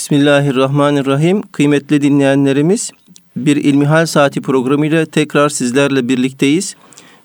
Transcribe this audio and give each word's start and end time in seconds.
Bismillahirrahmanirrahim. 0.00 1.42
Kıymetli 1.42 2.02
dinleyenlerimiz, 2.02 2.90
bir 3.36 3.56
İlmihal 3.56 4.06
Saati 4.06 4.40
programıyla 4.40 5.06
tekrar 5.06 5.48
sizlerle 5.48 6.08
birlikteyiz. 6.08 6.76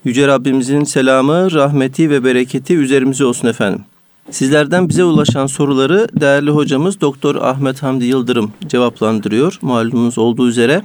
Yüce 0.04 0.26
Rabbimizin 0.26 0.84
selamı, 0.84 1.52
rahmeti 1.52 2.10
ve 2.10 2.24
bereketi 2.24 2.76
üzerimize 2.76 3.24
olsun 3.24 3.48
efendim. 3.48 3.84
Sizlerden 4.30 4.88
bize 4.88 5.04
ulaşan 5.04 5.46
soruları 5.46 6.08
değerli 6.20 6.50
hocamız 6.50 7.00
Doktor 7.00 7.34
Ahmet 7.34 7.82
Hamdi 7.82 8.04
Yıldırım 8.04 8.52
cevaplandırıyor. 8.66 9.58
Malumunuz 9.62 10.18
olduğu 10.18 10.48
üzere. 10.48 10.82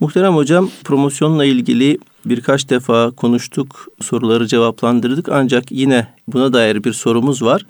Muhterem 0.00 0.34
hocam 0.34 0.70
promosyonla 0.84 1.44
ilgili 1.44 1.98
birkaç 2.24 2.70
defa 2.70 3.10
konuştuk, 3.10 3.88
soruları 4.00 4.46
cevaplandırdık 4.46 5.28
ancak 5.28 5.72
yine 5.72 6.06
buna 6.28 6.52
dair 6.52 6.84
bir 6.84 6.92
sorumuz 6.92 7.42
var. 7.42 7.66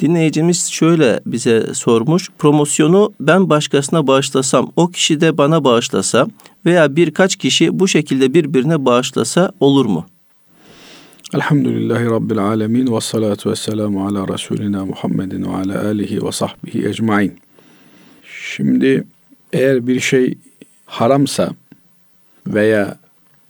Dinleyicimiz 0.00 0.70
şöyle 0.70 1.20
bize 1.26 1.74
sormuş. 1.74 2.30
Promosyonu 2.38 3.12
ben 3.20 3.50
başkasına 3.50 4.06
bağışlasam, 4.06 4.72
o 4.76 4.90
kişi 4.90 5.20
de 5.20 5.38
bana 5.38 5.64
bağışlasa 5.64 6.26
veya 6.66 6.96
birkaç 6.96 7.36
kişi 7.36 7.78
bu 7.78 7.88
şekilde 7.88 8.34
birbirine 8.34 8.84
bağışlasa 8.84 9.52
olur 9.60 9.86
mu? 9.86 10.06
Elhamdülillahi 11.34 12.04
Rabbil 12.04 12.38
alemin 12.38 12.94
ve 12.94 13.00
salatu 13.00 13.50
ve 13.50 13.56
selamu 13.56 14.06
ala 14.06 14.28
Resulina 14.28 14.84
Muhammedin 14.86 15.42
ve 15.42 15.56
ala 15.56 15.84
alihi 15.84 16.26
ve 16.26 16.32
sahbihi 16.32 16.88
ecmain. 16.88 17.38
Şimdi 18.54 19.04
eğer 19.52 19.86
bir 19.86 20.00
şey 20.00 20.38
haramsa 20.86 21.50
veya 22.46 22.98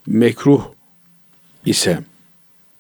mekruh 0.06 0.62
ise 1.66 1.98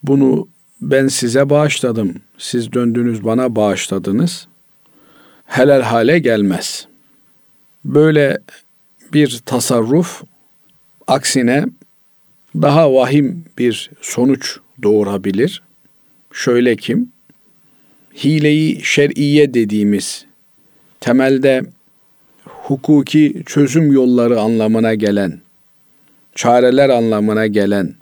bunu 0.02 0.48
ben 0.80 1.08
size 1.08 1.50
bağışladım, 1.50 2.14
siz 2.38 2.72
döndünüz 2.72 3.24
bana 3.24 3.56
bağışladınız, 3.56 4.46
helal 5.46 5.82
hale 5.82 6.18
gelmez. 6.18 6.86
Böyle 7.84 8.38
bir 9.12 9.40
tasarruf 9.46 10.22
aksine 11.06 11.66
daha 12.54 12.94
vahim 12.94 13.44
bir 13.58 13.90
sonuç 14.00 14.58
doğurabilir. 14.82 15.62
Şöyle 16.32 16.76
kim? 16.76 17.12
Hileyi 18.24 18.84
şer'iye 18.84 19.54
dediğimiz 19.54 20.24
temelde 21.00 21.62
hukuki 22.44 23.42
çözüm 23.46 23.92
yolları 23.92 24.40
anlamına 24.40 24.94
gelen, 24.94 25.40
çareler 26.34 26.88
anlamına 26.88 27.46
gelen, 27.46 27.94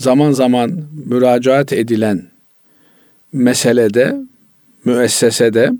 zaman 0.00 0.30
zaman 0.30 0.84
müracaat 1.06 1.72
edilen 1.72 2.22
meselede, 3.32 4.16
müessesede 4.84 5.70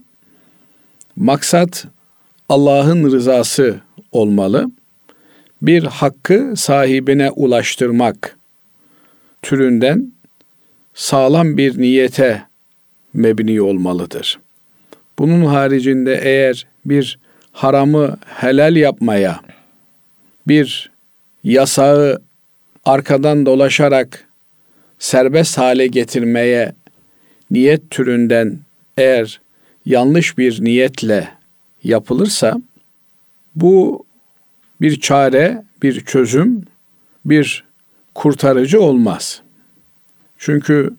maksat 1.16 1.86
Allah'ın 2.48 3.12
rızası 3.12 3.80
olmalı. 4.12 4.70
Bir 5.62 5.84
hakkı 5.84 6.52
sahibine 6.56 7.30
ulaştırmak 7.30 8.36
türünden 9.42 10.12
sağlam 10.94 11.56
bir 11.56 11.78
niyete 11.78 12.42
mebni 13.12 13.62
olmalıdır. 13.62 14.38
Bunun 15.18 15.44
haricinde 15.44 16.20
eğer 16.22 16.66
bir 16.84 17.18
haramı 17.52 18.16
helal 18.26 18.76
yapmaya, 18.76 19.40
bir 20.48 20.90
yasağı 21.44 22.22
arkadan 22.84 23.46
dolaşarak 23.46 24.28
serbest 24.98 25.58
hale 25.58 25.86
getirmeye 25.86 26.72
niyet 27.50 27.90
türünden 27.90 28.58
eğer 28.96 29.40
yanlış 29.86 30.38
bir 30.38 30.64
niyetle 30.64 31.28
yapılırsa 31.84 32.60
bu 33.54 34.04
bir 34.80 35.00
çare, 35.00 35.64
bir 35.82 36.00
çözüm, 36.00 36.62
bir 37.24 37.64
kurtarıcı 38.14 38.80
olmaz. 38.80 39.42
Çünkü 40.38 40.90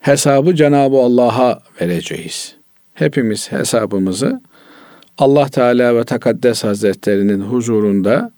hesabı 0.00 0.54
Cenab-ı 0.54 0.96
Allah'a 0.96 1.60
vereceğiz. 1.80 2.56
Hepimiz 2.94 3.52
hesabımızı 3.52 4.40
Allah 5.18 5.48
Teala 5.48 5.96
ve 5.96 6.04
Tekaddes 6.04 6.64
Hazretlerinin 6.64 7.40
huzurunda 7.40 8.32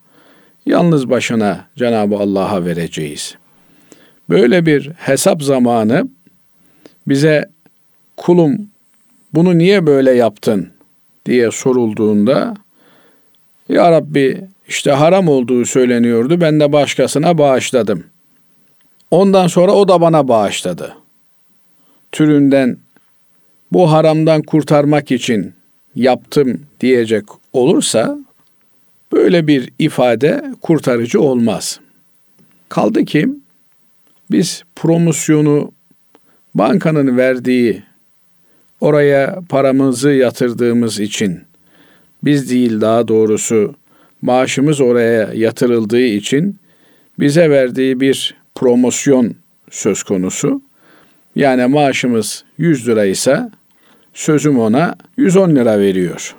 yalnız 0.66 1.10
başına 1.10 1.66
Cenab-ı 1.76 2.16
Allah'a 2.16 2.64
vereceğiz. 2.64 3.34
Böyle 4.28 4.66
bir 4.66 4.90
hesap 4.96 5.42
zamanı 5.42 6.08
bize 7.08 7.44
kulum 8.16 8.68
bunu 9.34 9.58
niye 9.58 9.86
böyle 9.86 10.12
yaptın 10.12 10.70
diye 11.26 11.50
sorulduğunda 11.50 12.54
Ya 13.68 13.92
Rabbi 13.92 14.40
işte 14.68 14.90
haram 14.90 15.28
olduğu 15.28 15.64
söyleniyordu 15.64 16.40
ben 16.40 16.60
de 16.60 16.72
başkasına 16.72 17.38
bağışladım. 17.38 18.04
Ondan 19.10 19.46
sonra 19.46 19.72
o 19.72 19.88
da 19.88 20.00
bana 20.00 20.28
bağışladı. 20.28 20.96
Türünden 22.12 22.76
bu 23.72 23.92
haramdan 23.92 24.42
kurtarmak 24.42 25.10
için 25.10 25.54
yaptım 25.94 26.66
diyecek 26.80 27.24
olursa 27.52 28.18
böyle 29.16 29.46
bir 29.46 29.72
ifade 29.78 30.44
kurtarıcı 30.60 31.20
olmaz. 31.20 31.80
Kaldı 32.68 33.04
ki 33.04 33.28
biz 34.30 34.62
promosyonu 34.76 35.72
bankanın 36.54 37.16
verdiği 37.16 37.82
oraya 38.80 39.40
paramızı 39.48 40.10
yatırdığımız 40.10 41.00
için 41.00 41.40
biz 42.24 42.50
değil 42.50 42.80
daha 42.80 43.08
doğrusu 43.08 43.74
maaşımız 44.22 44.80
oraya 44.80 45.30
yatırıldığı 45.34 46.00
için 46.00 46.56
bize 47.18 47.50
verdiği 47.50 48.00
bir 48.00 48.34
promosyon 48.54 49.34
söz 49.70 50.02
konusu. 50.02 50.62
Yani 51.36 51.66
maaşımız 51.66 52.44
100 52.58 52.88
lira 52.88 53.04
ise 53.04 53.50
sözüm 54.14 54.58
ona 54.58 54.94
110 55.16 55.56
lira 55.56 55.78
veriyor. 55.78 56.34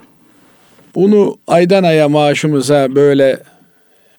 Bunu 0.94 1.38
aydan 1.46 1.82
aya 1.82 2.08
maaşımıza 2.08 2.94
böyle 2.94 3.38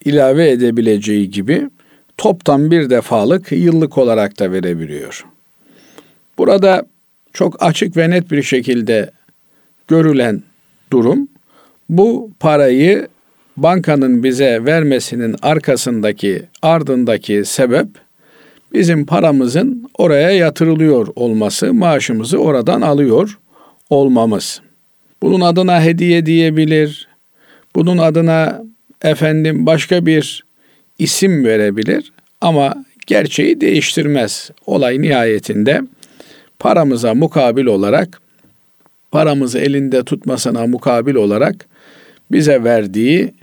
ilave 0.06 0.50
edebileceği 0.50 1.32
gibi 1.32 1.70
toptan 2.18 2.72
bir 2.72 2.90
defalık 2.90 3.52
yıllık 3.52 3.98
olarak 3.98 4.40
da 4.40 4.52
verebiliyor. 4.52 5.26
Burada 6.38 6.86
çok 7.34 7.64
açık 7.64 7.98
ve 7.98 8.10
net 8.10 8.32
bir 8.32 8.44
şekilde 8.44 9.12
görülen 9.88 10.44
durum 10.92 11.28
bu 11.90 12.32
parayı 12.40 13.08
bankanın 13.58 14.24
bize 14.24 14.66
vermesinin 14.66 15.36
arkasındaki 15.42 16.44
ardındaki 16.62 17.46
sebep 17.46 17.88
bizim 18.74 19.06
paramızın 19.06 19.90
oraya 19.98 20.32
yatırılıyor 20.32 21.08
olması, 21.16 21.74
maaşımızı 21.74 22.38
oradan 22.38 22.82
alıyor 22.82 23.40
olmamız. 23.90 24.62
Bunun 25.22 25.42
adına 25.42 25.84
hediye 25.84 26.26
diyebilir. 26.26 27.08
Bunun 27.76 27.98
adına 27.98 28.62
efendim 29.02 29.66
başka 29.66 30.06
bir 30.06 30.44
isim 31.00 31.46
verebilir 31.46 32.12
ama 32.42 32.86
gerçeği 33.08 33.62
değiştirmez. 33.62 34.52
Olay 34.66 35.02
nihayetinde 35.02 35.82
paramıza 36.60 37.14
mukabil 37.14 37.66
olarak 37.66 38.22
paramızı 39.12 39.60
elinde 39.60 40.04
tutmasına 40.04 40.68
mukabil 40.68 41.16
olarak 41.16 41.66
bize 42.32 42.64
verdiği 42.64 43.34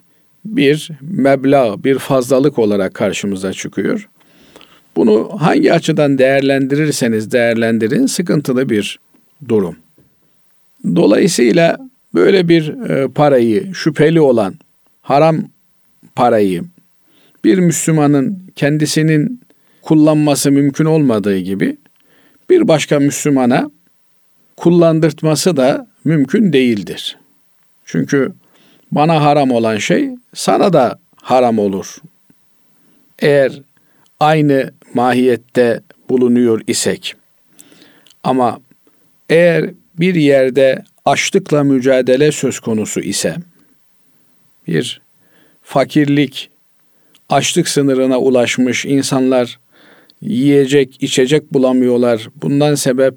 bir 0.45 0.91
meblağ, 1.01 1.85
bir 1.85 1.99
fazlalık 1.99 2.59
olarak 2.59 2.95
karşımıza 2.95 3.53
çıkıyor. 3.53 4.09
Bunu 4.97 5.31
hangi 5.39 5.73
açıdan 5.73 6.19
değerlendirirseniz 6.19 7.33
değerlendirin 7.33 8.07
sıkıntılı 8.07 8.69
bir 8.69 8.99
durum. 9.49 9.77
Dolayısıyla 10.95 11.79
böyle 12.15 12.49
bir 12.49 12.91
e, 12.91 13.09
parayı 13.09 13.75
şüpheli 13.75 14.21
olan 14.21 14.55
haram 15.03 15.37
parayı 16.15 16.65
bir 17.45 17.59
Müslümanın 17.59 18.51
kendisinin 18.57 19.41
kullanması 19.83 20.53
mümkün 20.53 20.85
olmadığı 20.85 21.39
gibi 21.39 21.77
bir 22.51 22.69
başka 22.69 23.01
Müslümana 23.01 23.71
kullandırtması 24.57 25.57
da 25.57 25.87
mümkün 26.05 26.53
değildir. 26.53 27.19
Çünkü 27.85 28.33
bana 28.93 29.25
haram 29.25 29.51
olan 29.51 29.77
şey 29.77 30.11
sana 30.35 30.73
da 30.73 30.99
haram 31.23 31.59
olur. 31.59 31.97
Eğer 33.19 33.63
aynı 34.21 34.71
mahiyette 34.95 35.81
bulunuyor 36.09 36.61
isek. 36.67 37.15
Ama 38.25 38.61
eğer 39.29 39.71
bir 39.99 40.15
yerde 40.15 40.85
açlıkla 41.05 41.65
mücadele 41.65 42.33
söz 42.33 42.61
konusu 42.61 43.01
ise 43.01 43.37
bir 44.67 45.01
fakirlik, 45.63 46.51
açlık 47.29 47.69
sınırına 47.69 48.19
ulaşmış 48.19 48.85
insanlar 48.85 49.59
yiyecek, 50.21 51.03
içecek 51.03 51.55
bulamıyorlar. 51.55 52.29
Bundan 52.43 52.75
sebep 52.75 53.15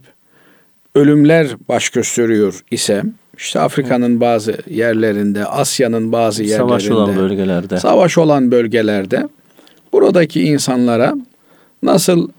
ölümler 0.96 1.48
baş 1.70 1.90
gösteriyor 1.90 2.64
ise 2.72 3.04
işte 3.38 3.60
Afrika'nın 3.60 4.22
bazı 4.22 4.58
yerlerinde, 4.70 5.46
Asya'nın 5.46 6.12
bazı 6.12 6.44
yerlerinde, 6.44 6.68
Savaş 6.68 6.90
olan 6.90 7.16
bölgelerde. 7.16 7.80
savaş 7.80 8.18
olan 8.18 8.52
bölgelerde 8.52 9.28
buradaki 9.94 10.42
insanlara 10.42 11.16
nasıl 11.84 12.30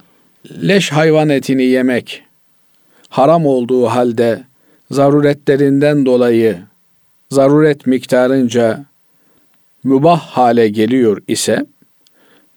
leş 0.63 0.93
hayvan 0.93 1.29
etini 1.29 1.63
yemek 1.65 2.23
haram 3.11 3.47
olduğu 3.47 3.87
halde 3.87 4.45
zaruretlerinden 4.91 6.07
dolayı 6.07 6.59
zaruret 7.31 7.87
miktarınca 7.87 8.85
mübah 9.85 10.21
hale 10.21 10.69
geliyor 10.69 11.23
ise 11.29 11.67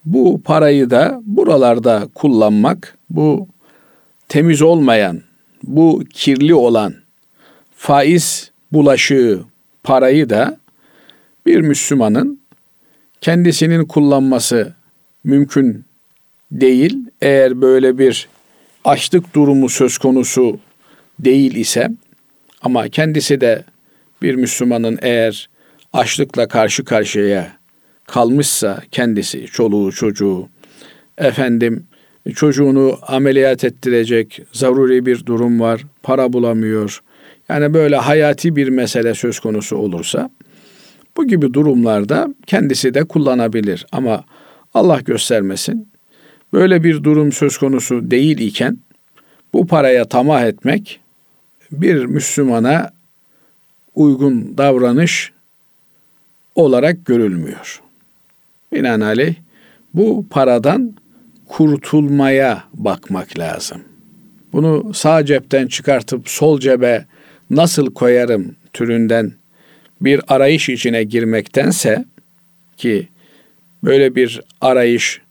bu 0.05 0.41
parayı 0.41 0.89
da 0.89 1.21
buralarda 1.25 2.07
kullanmak, 2.15 2.97
bu 3.09 3.47
temiz 4.29 4.61
olmayan, 4.61 5.21
bu 5.63 6.03
kirli 6.13 6.55
olan 6.55 6.93
faiz 7.75 8.51
bulaşığı 8.71 9.39
parayı 9.83 10.29
da 10.29 10.57
bir 11.45 11.61
Müslümanın 11.61 12.39
kendisinin 13.21 13.85
kullanması 13.85 14.73
mümkün 15.23 15.85
değil. 16.51 16.97
Eğer 17.21 17.61
böyle 17.61 17.97
bir 17.97 18.27
açlık 18.83 19.35
durumu 19.35 19.69
söz 19.69 19.97
konusu 19.97 20.59
değil 21.19 21.55
ise 21.55 21.89
ama 22.61 22.89
kendisi 22.89 23.41
de 23.41 23.63
bir 24.21 24.35
Müslümanın 24.35 24.99
eğer 25.01 25.49
açlıkla 25.93 26.47
karşı 26.47 26.85
karşıya 26.85 27.51
kalmışsa 28.07 28.83
kendisi, 28.91 29.45
çoluğu, 29.45 29.91
çocuğu, 29.91 30.49
efendim 31.17 31.87
çocuğunu 32.35 32.97
ameliyat 33.01 33.63
ettirecek 33.63 34.41
zaruri 34.51 35.05
bir 35.05 35.25
durum 35.25 35.59
var, 35.59 35.81
para 36.03 36.33
bulamıyor. 36.33 37.03
Yani 37.49 37.73
böyle 37.73 37.95
hayati 37.95 38.55
bir 38.55 38.69
mesele 38.69 39.15
söz 39.15 39.39
konusu 39.39 39.77
olursa 39.77 40.29
bu 41.17 41.27
gibi 41.27 41.53
durumlarda 41.53 42.27
kendisi 42.47 42.93
de 42.93 43.03
kullanabilir. 43.03 43.85
Ama 43.91 44.23
Allah 44.73 44.99
göstermesin 44.99 45.92
böyle 46.53 46.83
bir 46.83 47.03
durum 47.03 47.31
söz 47.31 47.57
konusu 47.57 48.11
değil 48.11 48.37
iken 48.37 48.77
bu 49.53 49.67
paraya 49.67 50.05
tamah 50.05 50.45
etmek 50.45 50.99
bir 51.71 52.05
Müslümana 52.05 52.91
uygun 53.95 54.57
davranış 54.57 55.31
olarak 56.55 57.05
görülmüyor. 57.05 57.81
Binaenaleyh 58.73 59.35
bu 59.93 60.25
paradan 60.29 60.93
kurtulmaya 61.47 62.63
bakmak 62.73 63.39
lazım. 63.39 63.81
Bunu 64.53 64.93
sağ 64.93 65.25
cepten 65.25 65.67
çıkartıp 65.67 66.29
sol 66.29 66.59
cebe 66.59 67.05
nasıl 67.49 67.93
koyarım 67.93 68.55
türünden 68.73 69.33
bir 70.01 70.21
arayış 70.27 70.69
içine 70.69 71.03
girmektense 71.03 72.05
ki 72.77 73.07
böyle 73.83 74.15
bir 74.15 74.41
arayış 74.61 75.21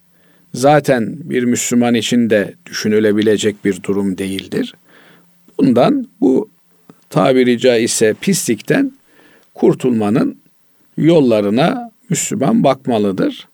zaten 0.55 1.17
bir 1.25 1.45
Müslüman 1.45 1.95
için 1.95 2.31
de 2.31 2.55
düşünülebilecek 2.67 3.65
bir 3.65 3.83
durum 3.83 4.19
değildir. 4.19 4.75
Bundan 5.59 6.09
bu 6.21 6.51
tabiri 7.11 7.59
caizse 7.59 8.15
pislikten 8.21 8.93
kurtulmanın 9.55 10.39
yollarına 10.97 11.91
Müslüman 12.11 12.65
bakmalıdır. 12.65 13.49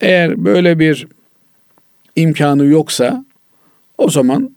Eğer 0.00 0.44
böyle 0.44 0.78
bir 0.78 1.08
imkanı 2.16 2.64
yoksa 2.64 3.24
o 3.98 4.10
zaman 4.10 4.50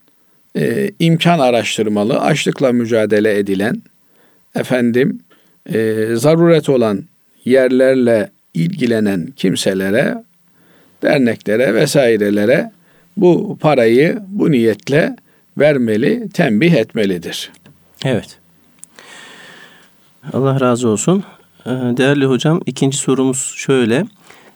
e, 0.58 0.92
imkan 1.00 1.40
araştırmalı, 1.40 2.20
açlıkla 2.20 2.72
mücadele 2.72 3.38
edilen, 3.40 3.82
efendim 4.56 5.20
e, 5.74 6.06
zaruret 6.16 6.70
olan 6.70 7.04
yerlerle 7.46 8.30
ilgilenen 8.54 9.28
kimselere, 9.36 10.24
derneklere 11.02 11.74
vesairelere 11.74 12.72
bu 13.18 13.58
parayı 13.62 14.20
bu 14.28 14.52
niyetle 14.52 15.16
vermeli, 15.58 16.30
tembih 16.34 16.74
etmelidir. 16.74 17.52
Evet. 18.06 18.40
Allah 20.34 20.60
razı 20.60 20.90
olsun. 20.90 21.24
Ee, 21.66 21.70
değerli 21.70 22.26
hocam 22.26 22.62
ikinci 22.66 22.98
sorumuz 22.98 23.54
şöyle. 23.56 24.06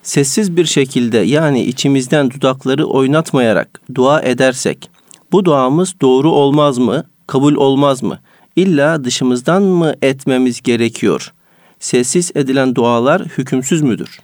Sessiz 0.04 0.58
bir 0.58 0.66
şekilde 0.66 1.18
yani 1.18 1.64
içimizden 1.64 2.32
dudakları 2.32 2.86
oynatmayarak 2.86 3.82
dua 3.96 4.22
edersek 4.22 4.90
bu 5.32 5.46
duamız 5.46 5.96
doğru 6.02 6.32
olmaz 6.32 6.78
mı? 6.78 7.04
Kabul 7.28 7.56
olmaz 7.56 8.04
mı? 8.04 8.20
İlla 8.56 9.04
dışımızdan 9.04 9.64
mı 9.64 9.94
etmemiz 10.02 10.62
gerekiyor? 10.62 11.34
Sessiz 11.80 12.32
edilen 12.36 12.76
dualar 12.76 13.22
hükümsüz 13.22 13.82
müdür? 13.82 14.20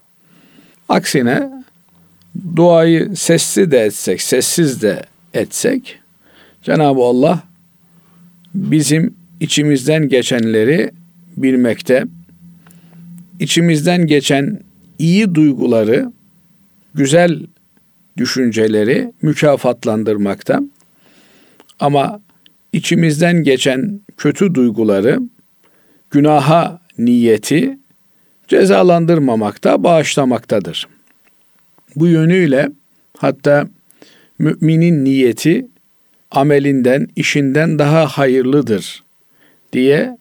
Aksine 0.90 1.57
duayı 2.56 3.16
sesli 3.16 3.72
de 3.72 3.80
etsek, 3.80 4.22
sessiz 4.22 4.82
de 4.82 5.04
etsek 5.34 6.00
Cenab-ı 6.64 7.02
Allah 7.02 7.44
bizim 8.56 9.16
içimizden 9.40 10.10
geçenleri 10.10 10.92
bilmekte, 11.38 12.04
içimizden 13.40 14.08
geçen 14.08 14.60
iyi 15.00 15.36
duyguları, 15.36 16.12
güzel 16.94 17.42
düşünceleri 18.18 19.14
mükafatlandırmakta. 19.22 20.62
Ama 21.80 22.22
içimizden 22.74 23.44
geçen 23.44 24.02
kötü 24.18 24.56
duyguları, 24.56 25.20
günaha 26.12 26.80
niyeti 26.98 27.78
cezalandırmamakta, 28.48 29.84
bağışlamaktadır. 29.84 30.88
Bu 31.98 32.08
yönüyle 32.08 32.70
hatta 33.18 33.68
müminin 34.40 35.06
niyeti 35.06 35.68
amelinden, 36.32 37.08
işinden 37.16 37.80
daha 37.80 38.06
hayırlıdır 38.08 39.04
diye 39.74 40.18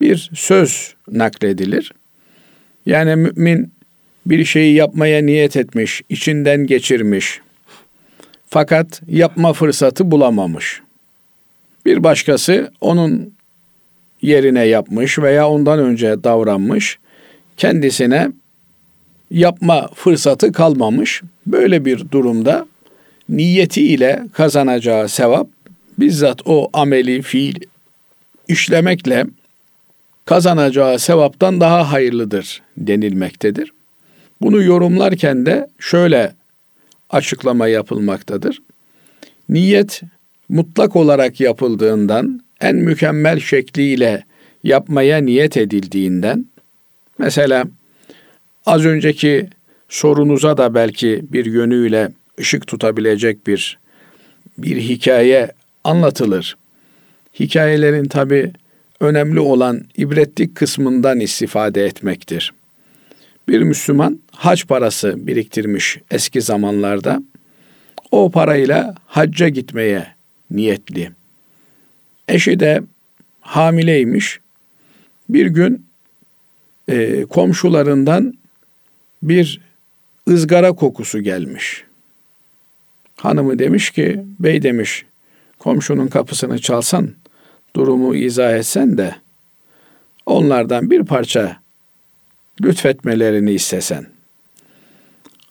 bir 0.00 0.30
söz 0.34 0.94
nakledilir. 1.10 1.92
Yani 2.86 3.16
mümin 3.16 3.72
bir 4.26 4.44
şeyi 4.44 4.74
yapmaya 4.74 5.22
niyet 5.22 5.56
etmiş, 5.56 6.02
içinden 6.08 6.66
geçirmiş. 6.66 7.40
Fakat 8.46 9.02
yapma 9.08 9.52
fırsatı 9.52 10.10
bulamamış. 10.10 10.82
Bir 11.86 12.04
başkası 12.04 12.72
onun 12.80 13.34
yerine 14.22 14.64
yapmış 14.64 15.18
veya 15.18 15.48
ondan 15.48 15.78
önce 15.78 16.24
davranmış. 16.24 16.98
Kendisine 17.56 18.28
yapma 19.30 19.88
fırsatı 19.94 20.52
kalmamış. 20.52 21.22
Böyle 21.46 21.84
bir 21.84 22.10
durumda 22.10 22.66
niyeti 23.28 23.82
ile 23.82 24.22
kazanacağı 24.32 25.08
sevap 25.08 25.48
bizzat 25.98 26.40
o 26.44 26.70
ameli 26.72 27.22
fiil 27.22 27.54
işlemekle 28.48 29.26
kazanacağı 30.24 30.98
sevaptan 30.98 31.60
daha 31.60 31.92
hayırlıdır 31.92 32.62
denilmektedir. 32.76 33.72
Bunu 34.40 34.62
yorumlarken 34.62 35.46
de 35.46 35.68
şöyle 35.78 36.32
açıklama 37.10 37.68
yapılmaktadır. 37.68 38.62
Niyet 39.48 40.02
mutlak 40.48 40.96
olarak 40.96 41.40
yapıldığından, 41.40 42.40
en 42.60 42.76
mükemmel 42.76 43.40
şekliyle 43.40 44.24
yapmaya 44.64 45.18
niyet 45.18 45.56
edildiğinden, 45.56 46.46
mesela 47.18 47.64
az 48.68 48.84
önceki 48.84 49.48
sorunuza 49.88 50.56
da 50.56 50.74
belki 50.74 51.24
bir 51.32 51.46
yönüyle 51.46 52.08
ışık 52.40 52.66
tutabilecek 52.66 53.46
bir 53.46 53.78
bir 54.58 54.76
hikaye 54.76 55.52
anlatılır. 55.84 56.56
Hikayelerin 57.40 58.04
tabi 58.04 58.52
önemli 59.00 59.40
olan 59.40 59.82
ibretlik 59.96 60.56
kısmından 60.56 61.20
istifade 61.20 61.84
etmektir. 61.84 62.52
Bir 63.48 63.62
Müslüman 63.62 64.20
hac 64.32 64.64
parası 64.64 65.26
biriktirmiş 65.26 65.98
eski 66.10 66.40
zamanlarda. 66.40 67.22
O 68.10 68.30
parayla 68.30 68.94
hacca 69.06 69.48
gitmeye 69.48 70.06
niyetli. 70.50 71.10
Eşi 72.28 72.60
de 72.60 72.82
hamileymiş. 73.40 74.40
Bir 75.28 75.46
gün 75.46 75.86
e, 76.88 77.24
komşularından 77.24 78.38
bir 79.22 79.60
ızgara 80.28 80.72
kokusu 80.72 81.20
gelmiş. 81.20 81.84
Hanımı 83.16 83.58
demiş 83.58 83.90
ki, 83.90 84.24
bey 84.40 84.62
demiş, 84.62 85.04
komşunun 85.58 86.06
kapısını 86.06 86.58
çalsan, 86.58 87.10
durumu 87.76 88.14
izah 88.14 88.52
etsen 88.52 88.98
de 88.98 89.14
onlardan 90.26 90.90
bir 90.90 91.04
parça 91.04 91.56
lütfetmelerini 92.62 93.52
istesen. 93.52 94.06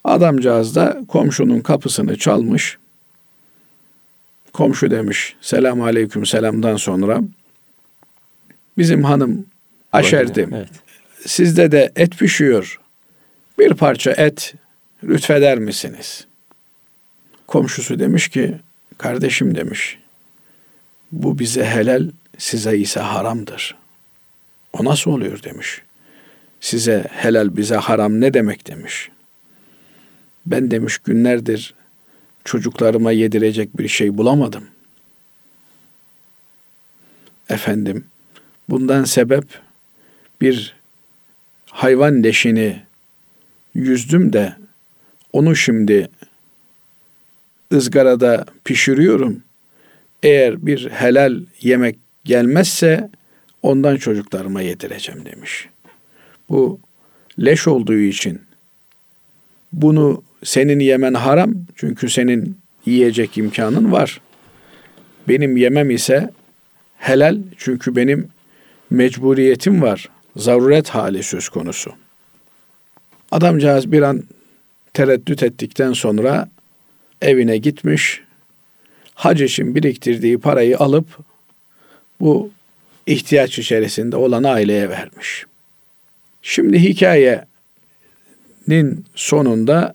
Adamcağız 0.03 0.75
da 0.75 1.01
komşunun 1.07 1.59
kapısını 1.59 2.17
çalmış. 2.17 2.77
Komşu 4.53 4.91
demiş 4.91 5.35
selam 5.41 5.81
aleyküm 5.81 6.25
selamdan 6.25 6.75
sonra 6.75 7.21
bizim 8.77 9.03
hanım 9.03 9.45
aşerdim. 9.91 10.53
Evet. 10.53 10.69
Sizde 11.25 11.71
de 11.71 11.91
et 11.95 12.17
pişiyor. 12.17 12.79
Bir 13.59 13.73
parça 13.73 14.11
et 14.11 14.53
lütfeder 15.03 15.57
misiniz? 15.57 16.27
Komşusu 17.47 17.99
demiş 17.99 18.27
ki 18.27 18.57
kardeşim 18.97 19.55
demiş 19.55 19.97
bu 21.11 21.39
bize 21.39 21.65
helal 21.65 22.09
size 22.37 22.77
ise 22.77 22.99
haramdır. 22.99 23.75
O 24.73 24.85
nasıl 24.85 25.11
oluyor 25.11 25.43
demiş. 25.43 25.81
Size 26.59 27.05
helal 27.11 27.57
bize 27.57 27.75
haram 27.75 28.21
ne 28.21 28.33
demek 28.33 28.67
demiş. 28.67 29.09
Ben 30.45 30.71
demiş 30.71 30.97
günlerdir 30.97 31.73
çocuklarıma 32.43 33.11
yedirecek 33.11 33.77
bir 33.77 33.87
şey 33.87 34.17
bulamadım. 34.17 34.67
Efendim 37.49 38.05
bundan 38.69 39.03
sebep 39.03 39.43
bir 40.41 40.75
hayvan 41.69 42.23
leşini 42.23 42.83
yüzdüm 43.77 44.33
de 44.33 44.55
onu 45.33 45.55
şimdi 45.55 46.09
ızgarada 47.73 48.45
pişiriyorum. 48.65 49.43
Eğer 50.23 50.65
bir 50.65 50.89
helal 50.89 51.41
yemek 51.61 51.97
gelmezse 52.25 53.09
ondan 53.61 53.95
çocuklarıma 53.97 54.61
yedireceğim 54.61 55.25
demiş. 55.25 55.69
Bu 56.49 56.79
leş 57.39 57.67
olduğu 57.67 57.97
için 57.97 58.41
bunu 59.73 60.23
senin 60.43 60.79
yemen 60.79 61.13
haram 61.13 61.53
çünkü 61.75 62.09
senin 62.09 62.57
yiyecek 62.85 63.37
imkanın 63.37 63.91
var. 63.91 64.21
Benim 65.27 65.57
yemem 65.57 65.91
ise 65.91 66.31
helal 66.97 67.37
çünkü 67.57 67.95
benim 67.95 68.27
mecburiyetim 68.89 69.81
var. 69.81 70.09
Zaruret 70.35 70.89
hali 70.89 71.23
söz 71.23 71.49
konusu. 71.49 71.91
Adamcağız 73.31 73.91
bir 73.91 74.01
an 74.01 74.23
tereddüt 74.93 75.43
ettikten 75.43 75.93
sonra 75.93 76.49
evine 77.21 77.57
gitmiş. 77.57 78.21
Hac 79.13 79.41
için 79.41 79.75
biriktirdiği 79.75 80.37
parayı 80.37 80.77
alıp 80.77 81.05
bu 82.19 82.51
ihtiyaç 83.05 83.59
içerisinde 83.59 84.15
olan 84.15 84.43
aileye 84.43 84.89
vermiş. 84.89 85.45
Şimdi 86.41 86.79
hikayenin 86.79 87.45
sonunda 89.15 89.93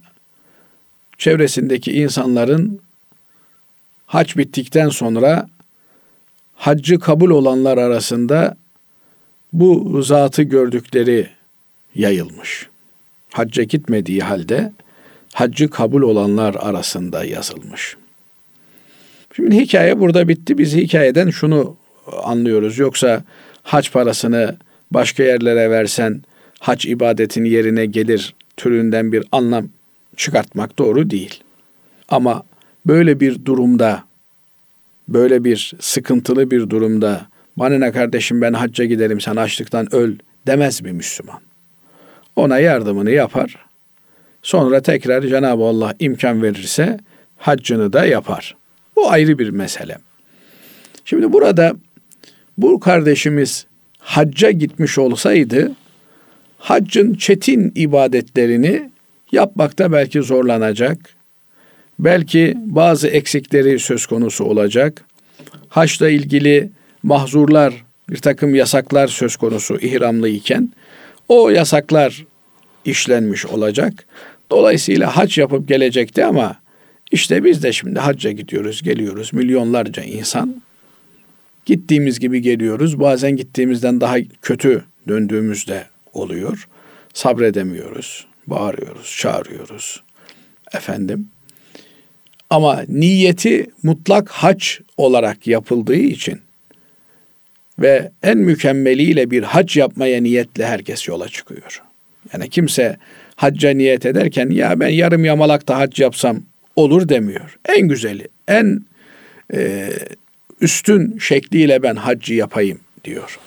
çevresindeki 1.19 1.93
insanların 1.93 2.81
hac 4.07 4.37
bittikten 4.37 4.89
sonra 4.89 5.49
haccı 6.55 6.99
kabul 6.99 7.31
olanlar 7.31 7.79
arasında 7.79 8.57
bu 9.53 10.03
zatı 10.03 10.43
gördükleri 10.43 11.29
yayılmış. 11.95 12.72
Hacca 13.33 13.63
gitmediği 13.63 14.21
halde 14.21 14.73
haccı 15.33 15.71
kabul 15.71 16.03
olanlar 16.03 16.55
arasında 16.55 17.25
yazılmış. 17.25 17.97
Şimdi 19.37 19.57
hikaye 19.57 20.01
burada 20.01 20.29
bitti. 20.29 20.59
Biz 20.59 20.75
hikayeden 20.75 21.31
şunu 21.31 21.77
anlıyoruz. 22.23 22.79
Yoksa 22.79 23.25
hac 23.63 23.91
parasını 23.91 24.57
başka 24.91 25.23
yerlere 25.23 25.71
versen 25.71 26.23
hac 26.59 26.87
ibadetin 26.87 27.45
yerine 27.45 27.87
gelir 27.87 28.35
türünden 28.57 29.13
bir 29.13 29.25
anlam 29.33 29.69
çıkartmak 30.17 30.79
doğru 30.79 31.11
değil. 31.11 31.41
Ama 32.09 32.43
böyle 32.87 33.21
bir 33.21 33.45
durumda, 33.45 34.05
böyle 35.09 35.45
bir 35.45 35.73
sıkıntılı 35.81 36.51
bir 36.51 36.71
durumda 36.71 37.27
bana 37.57 37.79
ne 37.79 37.93
kardeşim 37.93 38.41
ben 38.41 38.53
hacca 38.53 38.85
giderim 38.85 39.21
sen 39.21 39.37
açlıktan 39.37 39.95
öl 39.95 40.17
demez 40.47 40.85
bir 40.85 40.93
Müslüman. 40.93 41.52
Ona 42.37 42.59
yardımını 42.59 43.11
yapar. 43.11 43.57
Sonra 44.43 44.83
tekrar 44.83 45.23
Cenab-ı 45.23 45.63
Allah 45.63 45.95
imkan 45.99 46.43
verirse 46.43 46.99
haccını 47.37 47.93
da 47.93 48.07
yapar. 48.07 48.57
Bu 48.97 49.11
ayrı 49.11 49.39
bir 49.39 49.51
mesele. 49.51 49.99
Şimdi 51.05 51.33
burada 51.33 51.75
bu 52.59 52.81
kardeşimiz 52.81 53.67
hacca 53.99 54.51
gitmiş 54.51 54.99
olsaydı 54.99 55.73
haccın 56.59 57.15
çetin 57.15 57.73
ibadetlerini 57.75 58.91
yapmakta 59.33 59.93
belki 59.93 60.23
zorlanacak. 60.23 60.99
Belki 61.99 62.55
bazı 62.57 63.09
eksikleri 63.09 63.79
söz 63.79 64.07
konusu 64.07 64.45
olacak. 64.45 65.05
Haçla 65.69 66.11
ilgili 66.11 66.71
mahzurlar, 67.03 67.85
bir 68.11 68.17
takım 68.17 68.55
yasaklar 68.55 69.09
söz 69.09 69.37
konusu 69.37 69.79
ihramlı 69.79 70.29
iken 70.29 70.71
o 71.33 71.51
yasaklar 71.51 72.25
işlenmiş 72.85 73.47
olacak. 73.47 74.07
Dolayısıyla 74.51 75.17
hac 75.17 75.39
yapıp 75.39 75.69
gelecekti 75.69 76.25
ama 76.25 76.57
işte 77.11 77.45
biz 77.45 77.63
de 77.63 77.73
şimdi 77.73 78.01
hacca 78.01 78.31
gidiyoruz, 78.31 78.83
geliyoruz. 78.83 79.33
Milyonlarca 79.33 80.03
insan 80.03 80.63
gittiğimiz 81.67 82.21
gibi 82.21 82.43
geliyoruz. 82.43 83.01
Bazen 83.01 83.37
gittiğimizden 83.37 84.01
daha 84.01 84.17
kötü 84.43 84.85
döndüğümüzde 85.09 85.87
oluyor. 86.13 86.69
Sabredemiyoruz, 87.15 88.27
bağırıyoruz, 88.47 89.17
çağırıyoruz. 89.19 90.03
Efendim. 90.75 91.29
Ama 92.51 92.85
niyeti 92.89 93.67
mutlak 93.83 94.29
hac 94.29 94.65
olarak 94.97 95.47
yapıldığı 95.47 95.97
için 95.97 96.41
ve 97.79 98.11
en 98.23 98.39
mükemmeliyle 98.39 99.31
bir 99.31 99.43
hac 99.43 99.77
yapmaya 99.77 100.23
niyetle 100.23 100.67
herkes 100.67 101.09
yola 101.09 101.29
çıkıyor. 101.29 101.83
Yani 102.33 102.49
kimse 102.49 102.97
hacca 103.37 103.71
niyet 103.71 104.07
ederken 104.07 104.51
ya 104.51 104.81
ben 104.81 104.89
yarım 104.89 105.25
yamalak 105.25 105.69
da 105.69 105.79
hac 105.79 106.01
yapsam 106.01 106.43
olur 106.77 107.09
demiyor. 107.09 107.59
En 107.69 107.89
güzeli, 107.89 108.29
en 108.49 108.85
e, 109.55 109.91
üstün 110.61 111.19
şekliyle 111.19 111.83
ben 111.83 111.97
haccı 111.97 112.35
yapayım 112.35 112.81
diyor. 113.05 113.39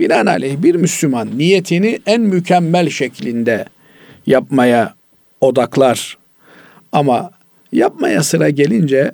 Binaenaleyh 0.00 0.62
bir 0.62 0.74
Müslüman 0.74 1.38
niyetini 1.38 1.98
en 2.06 2.20
mükemmel 2.20 2.90
şeklinde 2.90 3.64
yapmaya 4.26 4.94
odaklar. 5.40 6.18
Ama 6.92 7.30
yapmaya 7.72 8.22
sıra 8.22 8.50
gelince 8.50 9.12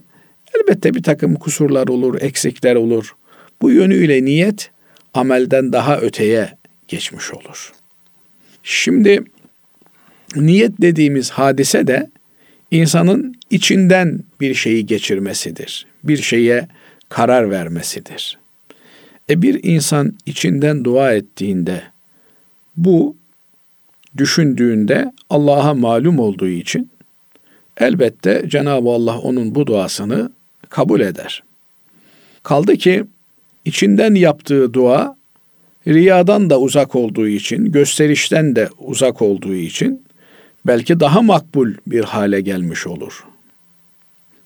elbette 0.54 0.94
bir 0.94 1.02
takım 1.02 1.34
kusurlar 1.34 1.88
olur, 1.88 2.20
eksikler 2.20 2.74
olur. 2.74 3.14
Bu 3.62 3.70
yönüyle 3.70 4.24
niyet 4.24 4.70
amelden 5.14 5.72
daha 5.72 5.98
öteye 5.98 6.56
geçmiş 6.88 7.32
olur. 7.32 7.72
Şimdi 8.62 9.24
niyet 10.36 10.72
dediğimiz 10.80 11.30
hadise 11.30 11.86
de 11.86 12.10
insanın 12.70 13.34
içinden 13.50 14.24
bir 14.40 14.54
şeyi 14.54 14.86
geçirmesidir. 14.86 15.86
Bir 16.04 16.16
şeye 16.16 16.68
karar 17.08 17.50
vermesidir. 17.50 18.38
E 19.30 19.42
bir 19.42 19.64
insan 19.64 20.14
içinden 20.26 20.84
dua 20.84 21.12
ettiğinde 21.12 21.82
bu 22.76 23.16
düşündüğünde 24.16 25.12
Allah'a 25.30 25.74
malum 25.74 26.18
olduğu 26.18 26.48
için 26.48 26.90
elbette 27.76 28.44
Cenab-ı 28.46 28.88
Allah 28.88 29.18
onun 29.18 29.54
bu 29.54 29.66
duasını 29.66 30.32
kabul 30.68 31.00
eder. 31.00 31.42
Kaldı 32.42 32.76
ki 32.76 33.04
içinden 33.64 34.14
yaptığı 34.14 34.74
dua 34.74 35.16
riyadan 35.86 36.50
da 36.50 36.60
uzak 36.60 36.94
olduğu 36.94 37.28
için, 37.28 37.72
gösterişten 37.72 38.56
de 38.56 38.68
uzak 38.78 39.22
olduğu 39.22 39.54
için 39.54 40.02
belki 40.66 41.00
daha 41.00 41.22
makbul 41.22 41.74
bir 41.86 42.04
hale 42.04 42.40
gelmiş 42.40 42.86
olur. 42.86 43.24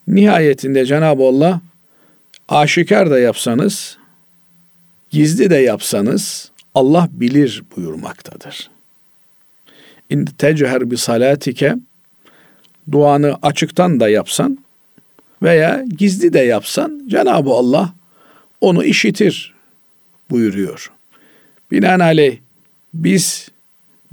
Nihayetinde 0.08 0.86
Cenab-ı 0.86 1.22
Allah 1.22 1.60
aşikar 2.48 3.10
da 3.10 3.18
yapsanız, 3.18 3.98
gizli 5.10 5.50
de 5.50 5.56
yapsanız 5.56 6.50
Allah 6.74 7.08
bilir 7.12 7.62
buyurmaktadır. 7.76 8.70
İn 10.10 10.24
techer 10.24 10.90
bi 10.90 10.96
salatike 10.96 11.74
duanı 12.92 13.36
açıktan 13.42 14.00
da 14.00 14.08
yapsan 14.08 14.58
veya 15.42 15.84
gizli 15.98 16.32
de 16.32 16.40
yapsan 16.40 17.02
Cenab-ı 17.08 17.50
Allah 17.50 17.94
onu 18.60 18.84
işitir 18.84 19.54
buyuruyor. 20.30 20.92
Binaenaleyh 21.70 22.38
biz 22.94 23.48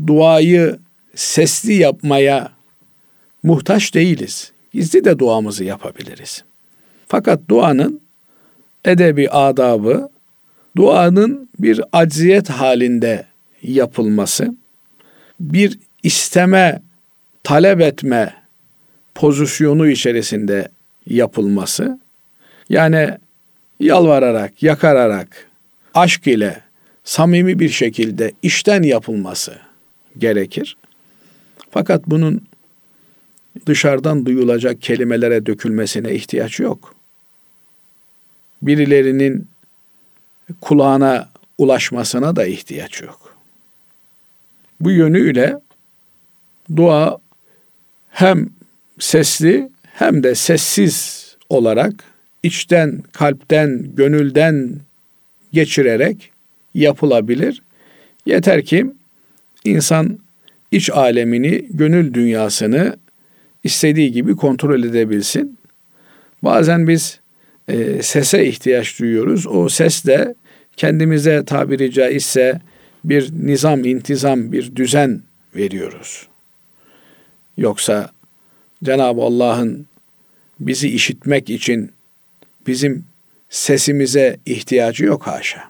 duayı 0.07 0.79
sesli 1.15 1.73
yapmaya 1.73 2.51
muhtaç 3.43 3.93
değiliz. 3.93 4.51
Gizli 4.73 5.05
de 5.05 5.19
duamızı 5.19 5.63
yapabiliriz. 5.63 6.43
Fakat 7.07 7.39
duanın 7.49 8.01
edebi 8.85 9.29
adabı, 9.29 10.09
duanın 10.77 11.49
bir 11.59 11.81
acziyet 11.91 12.49
halinde 12.49 13.25
yapılması, 13.63 14.55
bir 15.39 15.79
isteme, 16.03 16.81
talep 17.43 17.81
etme 17.81 18.33
pozisyonu 19.15 19.87
içerisinde 19.87 20.69
yapılması, 21.07 21.99
yani 22.69 23.17
yalvararak, 23.81 24.63
yakararak, 24.63 25.47
aşk 25.93 26.27
ile, 26.27 26.61
samimi 27.03 27.59
bir 27.59 27.69
şekilde 27.69 28.31
işten 28.41 28.83
yapılması 28.83 29.55
gerekir. 30.17 30.77
Fakat 31.71 32.07
bunun 32.07 32.41
dışarıdan 33.65 34.25
duyulacak 34.25 34.81
kelimelere 34.81 35.45
dökülmesine 35.45 36.13
ihtiyaç 36.13 36.59
yok. 36.59 36.95
Birilerinin 38.61 39.47
kulağına 40.61 41.29
ulaşmasına 41.57 42.35
da 42.35 42.45
ihtiyaç 42.45 43.01
yok. 43.01 43.35
Bu 44.79 44.91
yönüyle 44.91 45.57
dua 46.75 47.17
hem 48.09 48.49
sesli 48.99 49.69
hem 49.93 50.23
de 50.23 50.35
sessiz 50.35 51.27
olarak 51.49 52.10
içten, 52.43 53.03
kalpten, 53.11 53.95
gönülden 53.95 54.75
geçirerek 55.53 56.31
yapılabilir. 56.73 57.61
Yeter 58.25 58.65
ki 58.65 58.85
insan 59.63 60.19
iç 60.71 60.89
alemini, 60.89 61.67
gönül 61.69 62.13
dünyasını 62.13 62.97
istediği 63.63 64.11
gibi 64.11 64.35
kontrol 64.35 64.83
edebilsin. 64.83 65.57
Bazen 66.43 66.87
biz 66.87 67.19
e, 67.67 68.01
sese 68.01 68.45
ihtiyaç 68.45 68.99
duyuyoruz. 68.99 69.47
O 69.47 69.69
ses 69.69 70.05
de 70.05 70.35
kendimize 70.77 71.45
tabiri 71.45 71.91
caizse 71.91 72.61
bir 73.03 73.31
nizam, 73.31 73.85
intizam, 73.85 74.51
bir 74.51 74.75
düzen 74.75 75.21
veriyoruz. 75.55 76.27
Yoksa 77.57 78.09
Cenab-ı 78.83 79.21
Allah'ın 79.21 79.85
bizi 80.59 80.89
işitmek 80.89 81.49
için 81.49 81.91
bizim 82.67 83.05
sesimize 83.49 84.37
ihtiyacı 84.45 85.05
yok 85.05 85.27
haşa. 85.27 85.63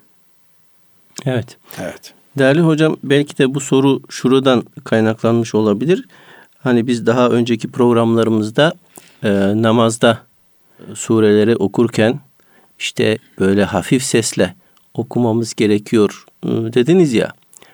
Evet. 1.25 1.57
Evet. 1.79 2.13
Değerli 2.37 2.61
hocam 2.61 2.97
belki 3.03 3.37
de 3.37 3.55
bu 3.55 3.59
soru 3.59 4.01
şuradan 4.09 4.63
kaynaklanmış 4.83 5.55
olabilir. 5.55 6.05
Hani 6.59 6.87
biz 6.87 7.05
daha 7.05 7.29
önceki 7.29 7.67
programlarımızda 7.67 8.73
e, 9.23 9.29
namazda 9.55 10.21
sureleri 10.93 11.55
okurken 11.55 12.19
işte 12.79 13.17
böyle 13.39 13.63
hafif 13.63 14.03
sesle 14.03 14.55
okumamız 14.93 15.53
gerekiyor 15.53 16.25
e, 16.43 16.47
dediniz 16.49 17.13
ya. 17.13 17.31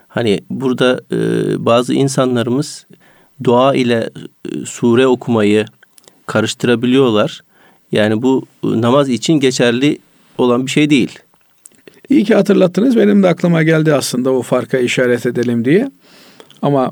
Hani 0.08 0.40
burada 0.50 1.02
e, 1.12 1.18
bazı 1.66 1.94
insanlarımız 1.94 2.86
dua 3.44 3.76
ile 3.76 4.10
e, 4.46 4.66
sure 4.66 5.08
okumayı 5.08 5.66
karıştırabiliyorlar. 6.26 7.42
Yani 7.92 8.22
bu 8.22 8.46
e, 8.64 8.82
namaz 8.82 9.10
için 9.10 9.34
geçerli 9.34 10.00
olan 10.38 10.66
bir 10.66 10.72
şey 10.72 10.90
değil. 10.90 11.20
İyi 12.10 12.24
ki 12.24 12.36
hatırlattınız. 12.36 12.98
Benim 12.98 13.24
de 13.24 13.28
aklıma 13.28 13.64
geldi 13.64 13.94
aslında 13.94 14.32
o 14.32 14.42
farka 14.42 14.78
işaret 14.78 15.26
edelim 15.26 15.66
diye. 15.66 15.92
Ama 16.62 16.92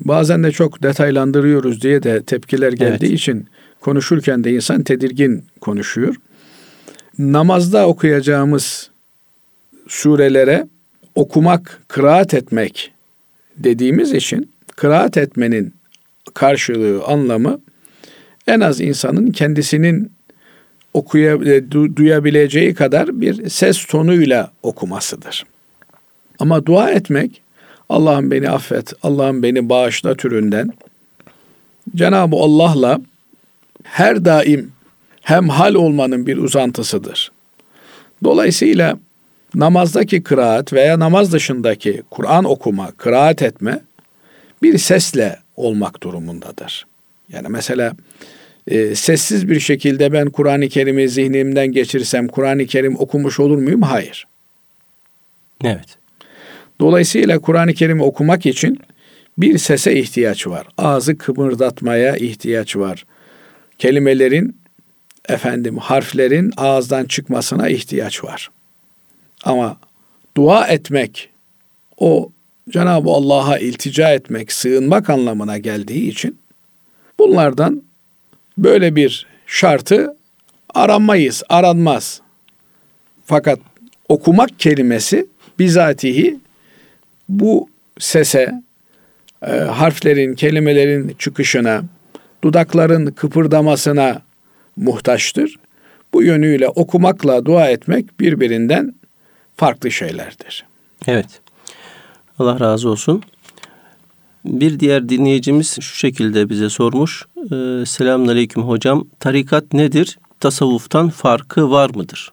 bazen 0.00 0.44
de 0.44 0.52
çok 0.52 0.82
detaylandırıyoruz 0.82 1.82
diye 1.82 2.02
de 2.02 2.22
tepkiler 2.22 2.72
geldiği 2.72 3.06
evet. 3.06 3.18
için 3.18 3.46
konuşurken 3.80 4.44
de 4.44 4.52
insan 4.52 4.82
tedirgin 4.82 5.44
konuşuyor. 5.60 6.14
Namazda 7.18 7.88
okuyacağımız 7.88 8.90
surelere 9.88 10.68
okumak, 11.14 11.82
kıraat 11.88 12.34
etmek 12.34 12.92
dediğimiz 13.56 14.12
için 14.12 14.50
kıraat 14.76 15.16
etmenin 15.16 15.74
karşılığı, 16.34 17.04
anlamı 17.04 17.60
en 18.46 18.60
az 18.60 18.80
insanın 18.80 19.30
kendisinin 19.30 20.15
okuya, 20.96 21.34
e, 21.34 21.70
duyabileceği 21.96 22.74
kadar 22.74 23.20
bir 23.20 23.48
ses 23.50 23.84
tonuyla 23.84 24.50
okumasıdır. 24.62 25.44
Ama 26.38 26.66
dua 26.66 26.90
etmek 26.90 27.42
Allah'ım 27.88 28.30
beni 28.30 28.50
affet, 28.50 28.92
Allah'ım 29.02 29.42
beni 29.42 29.68
bağışla 29.68 30.14
türünden 30.14 30.72
Cenab-ı 31.96 32.36
Allah'la 32.36 33.00
her 33.82 34.24
daim 34.24 34.72
hem 35.22 35.48
hal 35.48 35.74
olmanın 35.74 36.26
bir 36.26 36.36
uzantısıdır. 36.36 37.32
Dolayısıyla 38.24 38.98
namazdaki 39.54 40.22
kıraat 40.22 40.72
veya 40.72 40.98
namaz 40.98 41.32
dışındaki 41.32 42.02
Kur'an 42.10 42.44
okuma, 42.44 42.90
kıraat 42.90 43.42
etme 43.42 43.80
bir 44.62 44.78
sesle 44.78 45.38
olmak 45.56 46.02
durumundadır. 46.02 46.86
Yani 47.32 47.48
mesela 47.48 47.92
e, 48.68 48.94
sessiz 48.94 49.48
bir 49.48 49.60
şekilde 49.60 50.12
ben 50.12 50.30
Kur'an-ı 50.30 50.68
Kerim'i 50.68 51.08
zihnimden 51.08 51.72
geçirsem 51.72 52.28
Kur'an-ı 52.28 52.66
Kerim 52.66 52.98
okumuş 52.98 53.40
olur 53.40 53.58
muyum? 53.58 53.82
Hayır. 53.82 54.26
Evet. 55.64 55.98
Dolayısıyla 56.80 57.38
Kur'an-ı 57.38 57.74
Kerim'i 57.74 58.02
okumak 58.02 58.46
için 58.46 58.78
bir 59.38 59.58
sese 59.58 59.94
ihtiyaç 59.94 60.46
var. 60.46 60.66
Ağzı 60.78 61.18
kımırdatmaya 61.18 62.16
ihtiyaç 62.16 62.76
var. 62.76 63.06
Kelimelerin 63.78 64.56
efendim 65.28 65.78
harflerin 65.78 66.52
ağızdan 66.56 67.04
çıkmasına 67.04 67.68
ihtiyaç 67.68 68.24
var. 68.24 68.50
Ama 69.44 69.76
dua 70.36 70.66
etmek 70.66 71.30
o 71.98 72.30
Cenab-ı 72.70 73.10
Allah'a 73.10 73.58
iltica 73.58 74.12
etmek, 74.12 74.52
sığınmak 74.52 75.10
anlamına 75.10 75.58
geldiği 75.58 76.08
için 76.08 76.38
bunlardan 77.18 77.82
böyle 78.58 78.96
bir 78.96 79.26
şartı 79.46 80.16
aranmayız, 80.74 81.42
aranmaz. 81.48 82.20
Fakat 83.24 83.58
okumak 84.08 84.58
kelimesi 84.58 85.26
bizatihi 85.58 86.38
bu 87.28 87.68
sese, 87.98 88.62
e, 89.46 89.50
harflerin, 89.50 90.34
kelimelerin 90.34 91.16
çıkışına, 91.18 91.82
dudakların 92.44 93.06
kıpırdamasına 93.06 94.22
muhtaçtır. 94.76 95.56
Bu 96.14 96.22
yönüyle 96.22 96.68
okumakla 96.68 97.44
dua 97.44 97.68
etmek 97.68 98.20
birbirinden 98.20 98.94
farklı 99.56 99.90
şeylerdir. 99.90 100.64
Evet. 101.06 101.26
Allah 102.38 102.60
razı 102.60 102.88
olsun. 102.88 103.22
Bir 104.46 104.80
diğer 104.80 105.08
dinleyicimiz 105.08 105.76
şu 105.80 105.96
şekilde 105.96 106.48
bize 106.48 106.70
sormuş. 106.70 107.26
Ee, 107.36 107.86
Selamun 107.86 108.28
Aleyküm 108.28 108.62
hocam. 108.62 109.06
Tarikat 109.20 109.72
nedir? 109.72 110.18
Tasavvuftan 110.40 111.08
farkı 111.08 111.70
var 111.70 111.90
mıdır? 111.94 112.32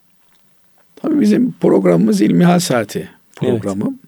Tabii 0.96 1.20
bizim 1.20 1.52
programımız 1.52 2.22
İlmihal 2.22 2.60
Saati 2.60 3.10
programı. 3.36 3.86
Evet. 3.88 4.00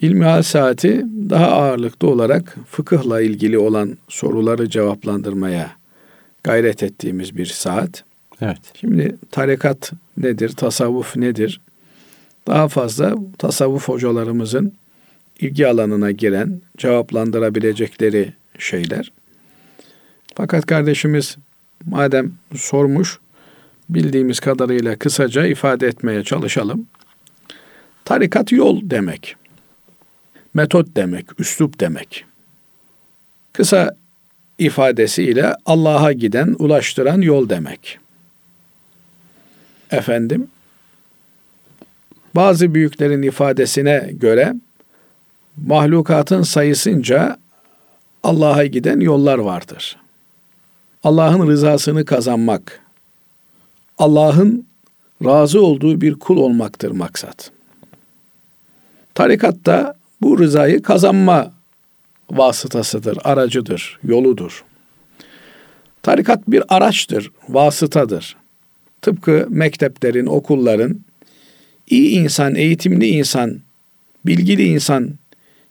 İlmihal 0.00 0.42
Saati 0.42 1.04
daha 1.30 1.46
ağırlıklı 1.46 2.08
olarak 2.08 2.56
fıkıhla 2.70 3.20
ilgili 3.20 3.58
olan 3.58 3.98
soruları 4.08 4.70
cevaplandırmaya 4.70 5.70
gayret 6.44 6.82
ettiğimiz 6.82 7.36
bir 7.36 7.46
saat. 7.46 8.04
Evet. 8.40 8.58
Şimdi 8.80 9.16
tarikat 9.30 9.92
nedir? 10.16 10.48
Tasavvuf 10.48 11.16
nedir? 11.16 11.60
Daha 12.46 12.68
fazla 12.68 13.14
tasavvuf 13.38 13.88
hocalarımızın 13.88 14.72
ilgi 15.40 15.66
alanına 15.68 16.10
giren, 16.10 16.60
cevaplandırabilecekleri 16.78 18.32
şeyler. 18.58 19.12
Fakat 20.34 20.66
kardeşimiz 20.66 21.36
madem 21.86 22.32
sormuş, 22.56 23.18
bildiğimiz 23.88 24.40
kadarıyla 24.40 24.96
kısaca 24.96 25.46
ifade 25.46 25.86
etmeye 25.86 26.22
çalışalım. 26.22 26.86
Tarikat 28.04 28.52
yol 28.52 28.80
demek. 28.82 29.36
Metot 30.54 30.96
demek, 30.96 31.40
üslup 31.40 31.80
demek. 31.80 32.24
Kısa 33.52 33.96
ifadesiyle 34.58 35.54
Allah'a 35.66 36.12
giden, 36.12 36.56
ulaştıran 36.58 37.20
yol 37.20 37.48
demek. 37.48 37.98
Efendim, 39.90 40.48
bazı 42.34 42.74
büyüklerin 42.74 43.22
ifadesine 43.22 44.10
göre 44.12 44.54
mahlukatın 45.56 46.42
sayısınca 46.42 47.36
Allah'a 48.22 48.66
giden 48.66 49.00
yollar 49.00 49.38
vardır. 49.38 49.96
Allah'ın 51.04 51.48
rızasını 51.48 52.04
kazanmak, 52.04 52.80
Allah'ın 53.98 54.66
razı 55.24 55.62
olduğu 55.62 56.00
bir 56.00 56.14
kul 56.14 56.36
olmaktır 56.36 56.90
maksat. 56.90 57.50
Tarikatta 59.14 59.94
bu 60.20 60.38
rızayı 60.38 60.82
kazanma 60.82 61.52
vasıtasıdır, 62.30 63.18
aracıdır, 63.24 63.98
yoludur. 64.04 64.64
Tarikat 66.02 66.48
bir 66.48 66.62
araçtır, 66.68 67.30
vasıtadır. 67.48 68.36
Tıpkı 69.02 69.46
mekteplerin, 69.50 70.26
okulların 70.26 71.00
iyi 71.90 72.10
insan, 72.10 72.54
eğitimli 72.54 73.06
insan, 73.06 73.60
bilgili 74.26 74.64
insan 74.64 75.10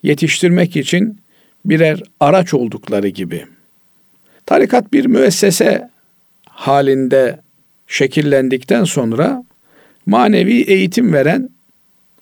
yetiştirmek 0.04 0.76
için 0.76 1.20
birer 1.66 2.04
araç 2.20 2.54
oldukları 2.54 3.08
gibi. 3.08 3.46
Tarikat 4.46 4.94
bir 4.94 5.06
müessese 5.06 5.90
halinde 6.46 7.40
şekillendikten 7.88 8.84
sonra 8.84 9.44
manevi 10.06 10.62
eğitim 10.62 11.14
veren 11.14 11.50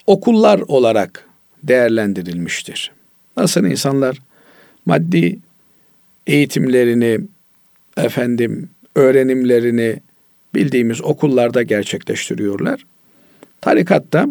okullar 0.07 0.59
olarak 0.59 1.25
değerlendirilmiştir. 1.63 2.91
Nasıl 3.37 3.65
insanlar 3.65 4.17
maddi 4.85 5.39
eğitimlerini, 6.27 7.19
efendim 7.97 8.69
öğrenimlerini 8.95 9.99
bildiğimiz 10.55 11.01
okullarda 11.01 11.63
gerçekleştiriyorlar. 11.63 12.85
Tarikatta 13.61 14.27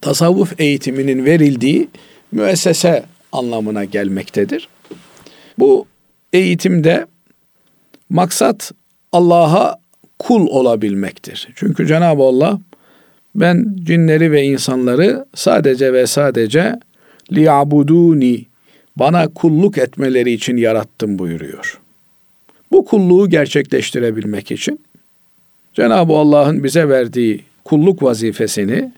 tasavvuf 0.00 0.60
eğitiminin 0.60 1.24
verildiği 1.24 1.88
müessese 2.34 3.04
anlamına 3.32 3.84
gelmektedir. 3.84 4.68
Bu 5.58 5.86
eğitimde 6.32 7.06
maksat 8.08 8.72
Allah'a 9.12 9.78
kul 10.18 10.46
olabilmektir. 10.46 11.48
Çünkü 11.54 11.86
Cenab-ı 11.86 12.22
Allah 12.22 12.60
ben 13.34 13.76
cinleri 13.84 14.32
ve 14.32 14.42
insanları 14.42 15.26
sadece 15.34 15.92
ve 15.92 16.06
sadece 16.06 16.80
liyabuduni 17.32 18.46
bana 18.96 19.28
kulluk 19.28 19.78
etmeleri 19.78 20.32
için 20.32 20.56
yarattım 20.56 21.18
buyuruyor. 21.18 21.80
Bu 22.72 22.84
kulluğu 22.84 23.30
gerçekleştirebilmek 23.30 24.50
için 24.50 24.80
Cenab-ı 25.74 26.12
Allah'ın 26.12 26.64
bize 26.64 26.88
verdiği 26.88 27.40
kulluk 27.64 28.02
vazifesini, 28.02 28.92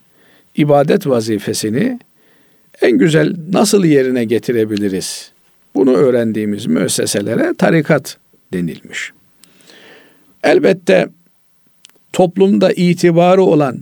ibadet 0.57 1.07
vazifesini 1.07 1.99
en 2.83 2.99
güzel 2.99 3.35
nasıl 3.53 3.85
yerine 3.85 4.25
getirebiliriz? 4.25 5.33
Bunu 5.75 5.93
öğrendiğimiz 5.95 6.67
müesseselere 6.67 7.55
tarikat 7.59 8.19
denilmiş. 8.53 9.12
Elbette 10.45 11.09
toplumda 12.12 12.73
itibarı 12.73 13.43
olan, 13.43 13.81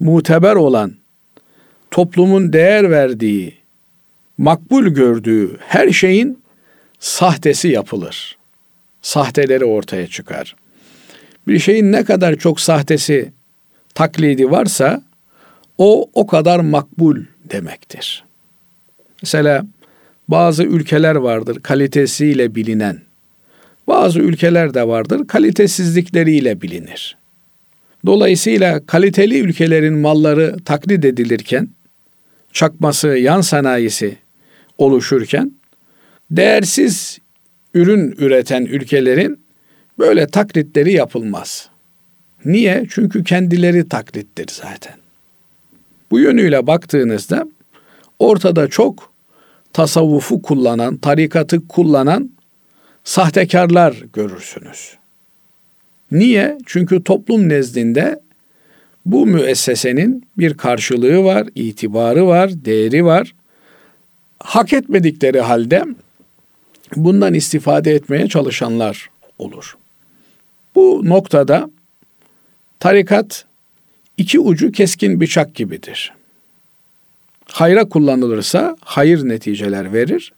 muteber 0.00 0.54
olan, 0.54 0.92
toplumun 1.90 2.52
değer 2.52 2.90
verdiği, 2.90 3.54
makbul 4.38 4.86
gördüğü 4.86 5.56
her 5.58 5.90
şeyin 5.90 6.42
sahtesi 6.98 7.68
yapılır. 7.68 8.38
Sahteleri 9.02 9.64
ortaya 9.64 10.06
çıkar. 10.06 10.56
Bir 11.48 11.58
şeyin 11.58 11.92
ne 11.92 12.04
kadar 12.04 12.36
çok 12.36 12.60
sahtesi, 12.60 13.32
taklidi 13.94 14.50
varsa 14.50 15.02
o 15.78 16.10
o 16.14 16.26
kadar 16.26 16.60
makbul 16.60 17.16
demektir. 17.52 18.24
Mesela 19.22 19.66
bazı 20.28 20.62
ülkeler 20.64 21.14
vardır 21.14 21.60
kalitesiyle 21.62 22.54
bilinen. 22.54 23.00
Bazı 23.86 24.20
ülkeler 24.20 24.74
de 24.74 24.88
vardır 24.88 25.26
kalitesizlikleriyle 25.26 26.62
bilinir. 26.62 27.16
Dolayısıyla 28.06 28.86
kaliteli 28.86 29.38
ülkelerin 29.38 29.98
malları 29.98 30.56
taklit 30.64 31.04
edilirken, 31.04 31.68
çakması, 32.52 33.08
yan 33.08 33.40
sanayisi 33.40 34.16
oluşurken, 34.78 35.52
değersiz 36.30 37.18
ürün 37.74 38.14
üreten 38.18 38.64
ülkelerin 38.64 39.40
böyle 39.98 40.26
taklitleri 40.26 40.92
yapılmaz. 40.92 41.68
Niye? 42.44 42.86
Çünkü 42.90 43.24
kendileri 43.24 43.88
taklittir 43.88 44.46
zaten. 44.50 45.01
Bu 46.12 46.20
yönüyle 46.20 46.66
baktığınızda 46.66 47.46
ortada 48.18 48.68
çok 48.68 49.12
tasavvufu 49.72 50.42
kullanan, 50.42 50.96
tarikatı 50.96 51.68
kullanan 51.68 52.30
sahtekarlar 53.04 54.04
görürsünüz. 54.12 54.96
Niye? 56.10 56.58
Çünkü 56.66 57.04
toplum 57.04 57.48
nezdinde 57.48 58.20
bu 59.06 59.26
müessesenin 59.26 60.28
bir 60.38 60.54
karşılığı 60.54 61.24
var, 61.24 61.48
itibarı 61.54 62.26
var, 62.26 62.50
değeri 62.64 63.04
var. 63.04 63.34
Hak 64.38 64.72
etmedikleri 64.72 65.40
halde 65.40 65.84
bundan 66.96 67.34
istifade 67.34 67.92
etmeye 67.92 68.28
çalışanlar 68.28 69.10
olur. 69.38 69.76
Bu 70.74 71.02
noktada 71.04 71.70
tarikat 72.80 73.44
iki 74.22 74.40
ucu 74.40 74.72
keskin 74.72 75.20
bıçak 75.20 75.54
gibidir. 75.54 76.12
Hayra 77.46 77.88
kullanılırsa 77.88 78.76
hayır 78.80 79.28
neticeler 79.28 79.92
verir. 79.92 80.32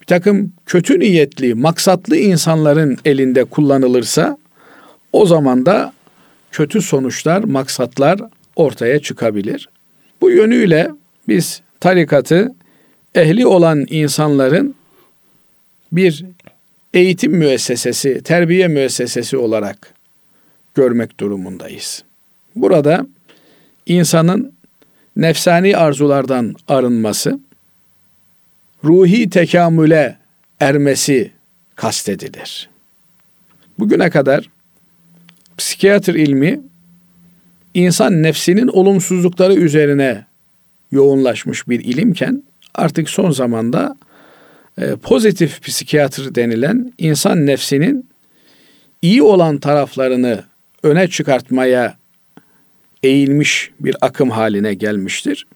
Bir 0.00 0.06
takım 0.06 0.52
kötü 0.66 1.00
niyetli, 1.00 1.54
maksatlı 1.54 2.16
insanların 2.16 2.98
elinde 3.04 3.44
kullanılırsa 3.44 4.38
o 5.12 5.26
zaman 5.26 5.66
da 5.66 5.92
kötü 6.52 6.82
sonuçlar, 6.82 7.44
maksatlar 7.44 8.20
ortaya 8.56 8.98
çıkabilir. 8.98 9.68
Bu 10.20 10.30
yönüyle 10.30 10.90
biz 11.28 11.62
tarikatı 11.80 12.54
ehli 13.14 13.46
olan 13.46 13.86
insanların 13.90 14.74
bir 15.92 16.24
eğitim 16.94 17.32
müessesesi, 17.32 18.22
terbiye 18.22 18.68
müessesesi 18.68 19.36
olarak 19.36 19.94
görmek 20.74 21.20
durumundayız. 21.20 22.05
Burada 22.56 23.06
insanın 23.86 24.52
nefsani 25.16 25.76
arzulardan 25.76 26.54
arınması, 26.68 27.40
ruhi 28.84 29.30
tekamüle 29.30 30.16
ermesi 30.60 31.30
kastedilir. 31.74 32.68
Bugüne 33.78 34.10
kadar 34.10 34.50
psikiyatr 35.58 36.14
ilmi 36.14 36.60
insan 37.74 38.22
nefsinin 38.22 38.68
olumsuzlukları 38.68 39.54
üzerine 39.54 40.26
yoğunlaşmış 40.92 41.68
bir 41.68 41.80
ilimken 41.80 42.42
artık 42.74 43.10
son 43.10 43.30
zamanda 43.30 43.96
e, 44.78 44.96
pozitif 44.96 45.62
psikiyatr 45.62 46.34
denilen 46.34 46.92
insan 46.98 47.46
nefsinin 47.46 48.08
iyi 49.02 49.22
olan 49.22 49.58
taraflarını 49.58 50.44
öne 50.82 51.08
çıkartmaya 51.08 51.96
eğilmiş 53.06 53.70
bir 53.80 53.96
akım 54.00 54.30
haline 54.30 54.74
gelmiştir. 54.74 55.46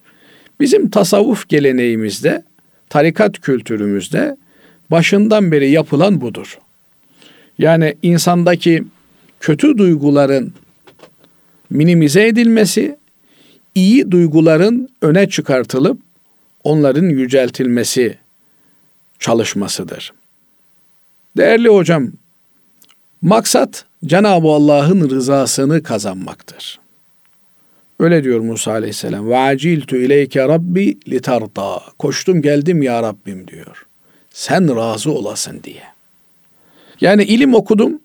Bizim 0.60 0.90
tasavvuf 0.90 1.48
geleneğimizde, 1.48 2.44
tarikat 2.88 3.40
kültürümüzde 3.40 4.36
başından 4.90 5.52
beri 5.52 5.70
yapılan 5.70 6.20
budur. 6.20 6.58
Yani 7.58 7.96
insandaki 8.02 8.84
kötü 9.40 9.78
duyguların 9.78 10.54
minimize 11.70 12.26
edilmesi, 12.26 12.96
iyi 13.74 14.10
duyguların 14.10 14.88
öne 15.02 15.28
çıkartılıp 15.28 16.00
onların 16.64 17.04
yüceltilmesi 17.04 18.18
çalışmasıdır. 19.18 20.12
Değerli 21.36 21.68
hocam, 21.68 22.12
maksat 23.22 23.84
Cenab-ı 24.04 24.48
Allah'ın 24.48 25.10
rızasını 25.10 25.82
kazanmaktır. 25.82 26.79
Öyle 28.00 28.24
diyor 28.24 28.40
Musa 28.40 28.72
Aleyhisselam. 28.72 29.28
Ve 29.28 29.38
aciltu 29.38 29.96
ileyke 29.96 30.48
rabbi 30.48 30.98
litarda. 31.08 31.82
Koştum 31.98 32.42
geldim 32.42 32.82
ya 32.82 33.02
Rabbim 33.02 33.48
diyor. 33.48 33.86
Sen 34.30 34.76
razı 34.76 35.12
olasın 35.12 35.60
diye. 35.64 35.82
Yani 37.00 37.22
ilim 37.22 37.54
okudum. 37.54 38.00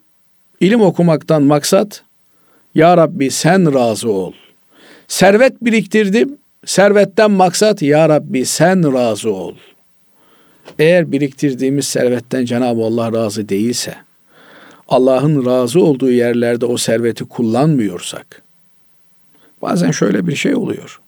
İlim 0.60 0.82
okumaktan 0.82 1.44
maksat 1.44 2.04
ya 2.76 2.98
Rabbi 2.98 3.32
sen 3.32 3.74
razı 3.74 4.12
ol. 4.12 4.34
Servet 5.08 5.54
biriktirdim. 5.62 6.38
Servetten 6.66 7.32
maksat 7.32 7.82
ya 7.82 8.10
Rabbi 8.10 8.46
sen 8.46 8.94
razı 8.94 9.34
ol. 9.34 9.56
Eğer 10.80 11.12
biriktirdiğimiz 11.12 11.88
servetten 11.88 12.46
Cenab-ı 12.46 12.82
Allah 12.82 13.14
razı 13.14 13.50
değilse, 13.50 13.96
Allah'ın 14.88 15.46
razı 15.46 15.84
olduğu 15.84 16.12
yerlerde 16.12 16.66
o 16.66 16.78
serveti 16.78 17.26
kullanmıyorsak, 17.26 18.42
bazen 19.66 19.92
şöyle 19.92 20.28
bir 20.28 20.36
şey 20.36 20.56
oluyor. 20.56 21.00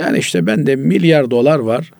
Yani 0.00 0.18
işte 0.18 0.46
bende 0.46 0.76
milyar 0.76 1.30
dolar 1.30 1.58
var. 1.58 1.92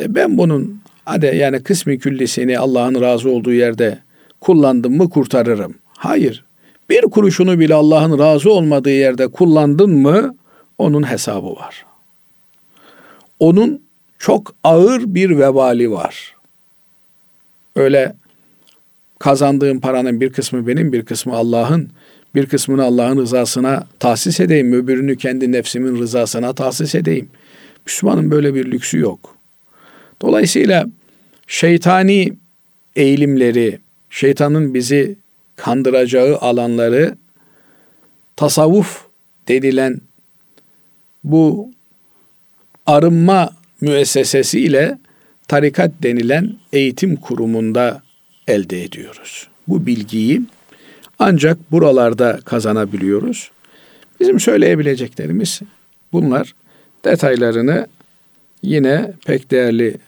E 0.00 0.14
ben 0.14 0.38
bunun 0.38 0.80
hadi 1.04 1.26
yani 1.26 1.62
kısmi 1.62 1.98
küllisini 1.98 2.58
Allah'ın 2.58 3.00
razı 3.00 3.30
olduğu 3.30 3.52
yerde 3.52 3.98
kullandım 4.40 4.96
mı 4.96 5.10
kurtarırım. 5.10 5.74
Hayır. 5.88 6.44
Bir 6.90 7.02
kuruşunu 7.02 7.58
bile 7.58 7.74
Allah'ın 7.74 8.18
razı 8.18 8.52
olmadığı 8.52 8.90
yerde 8.90 9.28
kullandın 9.28 9.90
mı 9.90 10.36
onun 10.78 11.10
hesabı 11.10 11.56
var. 11.56 11.86
Onun 13.40 13.82
çok 14.18 14.54
ağır 14.64 15.02
bir 15.06 15.30
vebali 15.38 15.90
var. 15.90 16.34
Öyle 17.76 18.14
kazandığım 19.18 19.80
paranın 19.80 20.20
bir 20.20 20.32
kısmı 20.32 20.66
benim, 20.66 20.92
bir 20.92 21.04
kısmı 21.04 21.34
Allah'ın, 21.34 21.90
bir 22.36 22.46
kısmını 22.46 22.84
Allah'ın 22.84 23.16
rızasına 23.16 23.86
tahsis 23.98 24.40
edeyim, 24.40 24.72
öbürünü 24.72 25.16
kendi 25.16 25.52
nefsimin 25.52 25.98
rızasına 25.98 26.52
tahsis 26.52 26.94
edeyim. 26.94 27.28
Müslümanın 27.86 28.30
böyle 28.30 28.54
bir 28.54 28.70
lüksü 28.70 28.98
yok. 28.98 29.36
Dolayısıyla 30.22 30.86
şeytani 31.46 32.32
eğilimleri, 32.96 33.78
şeytanın 34.10 34.74
bizi 34.74 35.16
kandıracağı 35.56 36.38
alanları 36.38 37.16
tasavvuf 38.36 39.04
denilen 39.48 40.00
bu 41.24 41.70
arınma 42.86 43.50
müessesesi 43.80 44.60
ile 44.60 44.98
tarikat 45.48 45.90
denilen 46.02 46.54
eğitim 46.72 47.16
kurumunda 47.16 48.02
elde 48.48 48.84
ediyoruz. 48.84 49.48
Bu 49.68 49.86
bilgiyi 49.86 50.42
ancak 51.18 51.72
buralarda 51.72 52.40
kazanabiliyoruz. 52.44 53.50
Bizim 54.20 54.40
söyleyebileceklerimiz 54.40 55.60
bunlar. 56.12 56.54
Detaylarını 57.04 57.86
yine 58.62 59.12
pek 59.26 59.50
değerli 59.50 59.98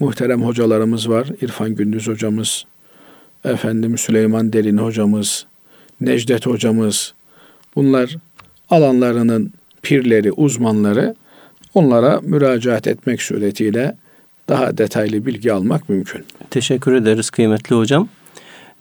muhterem 0.00 0.42
hocalarımız 0.42 1.08
var. 1.08 1.28
İrfan 1.40 1.74
Gündüz 1.74 2.08
hocamız, 2.08 2.64
efendim 3.44 3.98
Süleyman 3.98 4.52
Derin 4.52 4.76
hocamız, 4.76 5.46
Necdet 6.00 6.46
hocamız. 6.46 7.14
Bunlar 7.76 8.16
alanlarının 8.70 9.52
pirleri, 9.82 10.32
uzmanları. 10.32 11.14
Onlara 11.74 12.20
müracaat 12.22 12.86
etmek 12.86 13.22
suretiyle 13.22 13.96
daha 14.48 14.78
detaylı 14.78 15.26
bilgi 15.26 15.52
almak 15.52 15.88
mümkün. 15.88 16.24
Teşekkür 16.50 16.94
ederiz 16.94 17.30
kıymetli 17.30 17.76
hocam. 17.76 18.08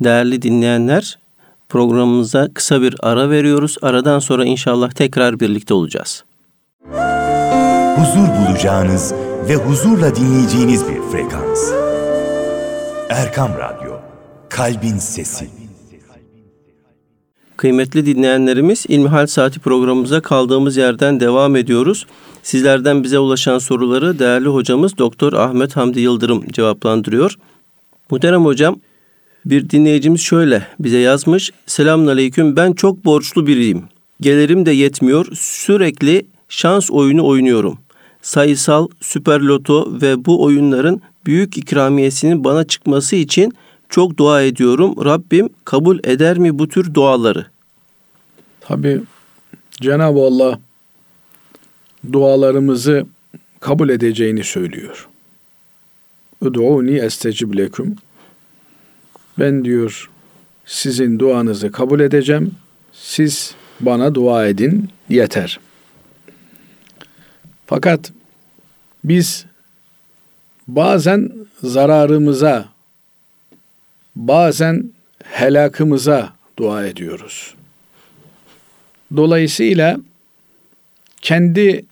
Değerli 0.04 0.42
dinleyenler, 0.42 1.18
programımıza 1.70 2.48
kısa 2.54 2.82
bir 2.82 2.96
ara 3.00 3.30
veriyoruz. 3.30 3.78
Aradan 3.82 4.20
sonra 4.20 4.46
inşallah 4.46 4.92
tekrar 4.92 5.40
birlikte 5.40 5.74
olacağız. 5.74 6.24
Huzur 7.96 8.28
bulacağınız 8.28 9.14
ve 9.50 9.56
huzurla 9.56 10.16
dinleyeceğiniz 10.16 10.88
bir 10.88 11.02
frekans. 11.12 11.72
Erkam 13.10 13.52
Radyo, 13.60 13.94
Kalbin 14.50 14.98
Sesi. 14.98 15.50
Kıymetli 17.58 18.06
dinleyenlerimiz 18.06 18.86
İlmihal 18.88 19.28
Saati 19.28 19.60
programımıza 19.60 20.22
kaldığımız 20.22 20.78
yerden 20.78 21.20
devam 21.20 21.56
ediyoruz. 21.56 22.06
Sizlerden 22.44 23.04
bize 23.04 23.20
ulaşan 23.20 23.58
soruları 23.58 24.20
değerli 24.20 24.48
hocamız 24.48 24.98
Doktor 24.98 25.34
Ahmet 25.34 25.76
Hamdi 25.76 26.00
Yıldırım 26.00 26.48
cevaplandırıyor. 26.48 27.38
Muhterem 28.12 28.46
hocam, 28.46 28.76
bir 29.46 29.70
dinleyicimiz 29.70 30.22
şöyle 30.22 30.68
bize 30.80 30.98
yazmış. 30.98 31.52
Selamun 31.66 32.08
aleyküm 32.08 32.56
ben 32.56 32.74
çok 32.74 33.06
borçlu 33.06 33.48
biriyim. 33.48 33.84
Gelirim 34.22 34.66
de 34.66 34.72
yetmiyor. 34.72 35.28
Sürekli 35.36 36.26
şans 36.50 36.92
oyunu 36.92 37.28
oynuyorum. 37.28 37.78
Sayısal, 38.22 38.88
süper 39.02 39.40
loto 39.40 40.02
ve 40.02 40.26
bu 40.26 40.44
oyunların 40.44 41.02
büyük 41.26 41.58
ikramiyesinin 41.58 42.44
bana 42.44 42.64
çıkması 42.64 43.16
için 43.16 43.54
çok 43.90 44.18
dua 44.18 44.42
ediyorum. 44.42 45.06
Rabbim 45.06 45.50
kabul 45.66 46.00
eder 46.04 46.38
mi 46.38 46.60
bu 46.60 46.68
tür 46.68 46.94
duaları? 46.94 47.46
Tabi 48.62 49.02
Cenab-ı 49.72 50.20
Allah 50.20 50.60
dualarımızı 52.14 53.06
kabul 53.60 53.90
edeceğini 53.90 54.44
söylüyor. 54.44 55.08
Udu'uni 56.42 56.98
estecib 56.98 57.58
leküm. 57.58 57.96
Ben 59.40 59.66
diyor 59.66 60.10
sizin 60.66 61.20
duanızı 61.20 61.72
kabul 61.72 62.00
edeceğim. 62.00 62.52
Siz 62.94 63.56
bana 63.80 64.16
dua 64.16 64.48
edin 64.48 64.90
yeter. 65.10 65.60
Fakat 67.66 68.12
biz 69.04 69.46
bazen 70.68 71.32
zararımıza, 71.64 72.66
bazen 74.16 74.92
helakımıza 75.24 76.34
dua 76.60 76.86
ediyoruz. 76.86 77.56
Dolayısıyla 79.16 79.98
kendi 81.22 81.86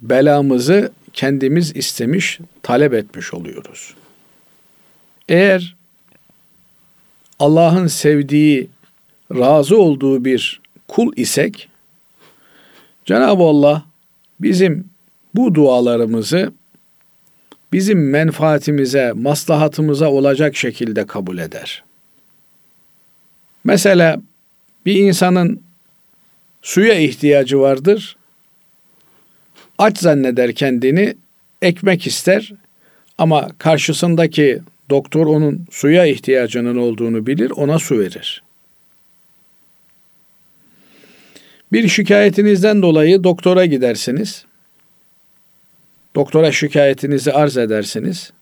belamızı 0.00 0.92
kendimiz 1.12 1.76
istemiş, 1.76 2.38
talep 2.62 2.94
etmiş 2.94 3.34
oluyoruz. 3.34 3.94
Eğer 5.28 5.76
Allah'ın 7.38 7.86
sevdiği, 7.86 8.68
razı 9.34 9.78
olduğu 9.78 10.24
bir 10.24 10.60
kul 10.88 11.12
isek, 11.16 11.68
Cenab-ı 13.04 13.42
Allah 13.42 13.84
bizim 14.40 14.90
bu 15.34 15.54
dualarımızı 15.54 16.52
bizim 17.72 18.10
menfaatimize, 18.10 19.12
maslahatımıza 19.12 20.10
olacak 20.10 20.56
şekilde 20.56 21.06
kabul 21.06 21.38
eder. 21.38 21.84
Mesela 23.64 24.20
bir 24.86 24.94
insanın 24.94 25.62
suya 26.62 26.94
ihtiyacı 26.94 27.60
vardır. 27.60 28.16
Aç 29.78 29.98
zanneder 29.98 30.52
kendini, 30.52 31.16
ekmek 31.62 32.06
ister 32.06 32.52
ama 33.18 33.48
karşısındaki 33.58 34.60
doktor 34.92 35.26
onun 35.26 35.66
suya 35.70 36.06
ihtiyacının 36.06 36.76
olduğunu 36.76 37.26
bilir, 37.26 37.50
ona 37.50 37.78
su 37.78 37.98
verir. 37.98 38.42
Bir 41.72 41.88
şikayetinizden 41.88 42.82
dolayı 42.82 43.24
doktora 43.24 43.66
gidersiniz. 43.66 44.44
Doktora 46.14 46.52
şikayetinizi 46.52 47.32
arz 47.32 47.56
edersiniz. 47.56 48.32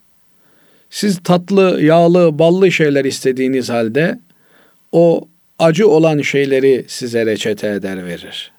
Siz 0.91 1.19
tatlı, 1.23 1.83
yağlı, 1.83 2.39
ballı 2.39 2.73
şeyler 2.73 3.05
istediğiniz 3.05 3.71
halde 3.71 4.19
o 4.93 5.29
acı 5.59 5.89
olan 5.89 6.21
şeyleri 6.21 6.85
size 6.89 7.27
reçete 7.27 7.69
eder 7.69 8.07
verir. 8.07 8.53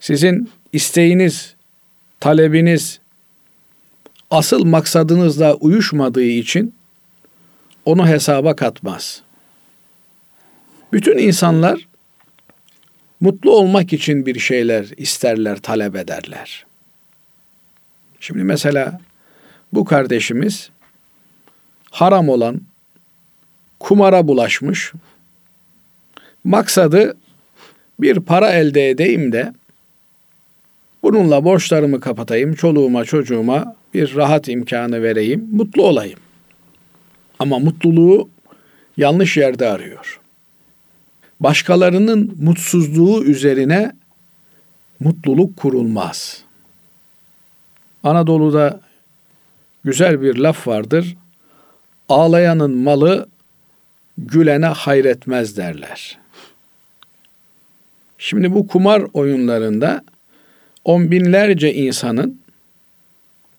Sizin 0.00 0.50
isteğiniz, 0.72 1.54
talebiniz 2.20 3.01
asıl 4.32 4.64
maksadınızla 4.64 5.54
uyuşmadığı 5.54 6.22
için 6.22 6.74
onu 7.84 8.08
hesaba 8.08 8.56
katmaz. 8.56 9.22
Bütün 10.92 11.18
insanlar 11.18 11.88
mutlu 13.20 13.50
olmak 13.50 13.92
için 13.92 14.26
bir 14.26 14.38
şeyler 14.38 14.90
isterler, 14.96 15.56
talep 15.56 15.96
ederler. 15.96 16.66
Şimdi 18.20 18.44
mesela 18.44 19.00
bu 19.72 19.84
kardeşimiz 19.84 20.70
haram 21.90 22.28
olan 22.28 22.60
kumara 23.80 24.28
bulaşmış. 24.28 24.92
Maksadı 26.44 27.16
bir 28.00 28.20
para 28.20 28.52
elde 28.52 28.90
edeyim 28.90 29.32
de 29.32 29.52
bununla 31.02 31.44
borçlarımı 31.44 32.00
kapatayım, 32.00 32.54
çoluğuma 32.54 33.04
çocuğuma 33.04 33.76
bir 33.94 34.16
rahat 34.16 34.48
imkanı 34.48 35.02
vereyim, 35.02 35.48
mutlu 35.52 35.82
olayım. 35.82 36.18
Ama 37.38 37.58
mutluluğu 37.58 38.28
yanlış 38.96 39.36
yerde 39.36 39.68
arıyor. 39.68 40.20
Başkalarının 41.40 42.36
mutsuzluğu 42.40 43.24
üzerine 43.24 43.92
mutluluk 45.00 45.56
kurulmaz. 45.56 46.42
Anadolu'da 48.02 48.80
güzel 49.84 50.22
bir 50.22 50.36
laf 50.36 50.66
vardır. 50.66 51.16
Ağlayanın 52.08 52.76
malı 52.76 53.28
gülene 54.18 54.66
hayretmez 54.66 55.56
derler. 55.56 56.18
Şimdi 58.18 58.54
bu 58.54 58.66
kumar 58.66 59.02
oyunlarında 59.12 60.04
on 60.84 61.10
binlerce 61.10 61.74
insanın 61.74 62.41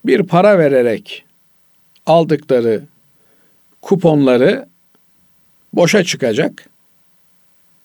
bir 0.04 0.22
para 0.22 0.58
vererek 0.58 1.24
aldıkları 2.06 2.82
kuponları 3.82 4.66
boşa 5.72 6.04
çıkacak. 6.04 6.68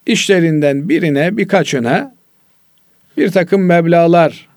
İşlerinden 0.06 0.90
birine 0.90 1.38
birkaçına 1.38 2.16
bir 3.18 3.32
takım 3.32 3.66
meblalar 3.66 4.48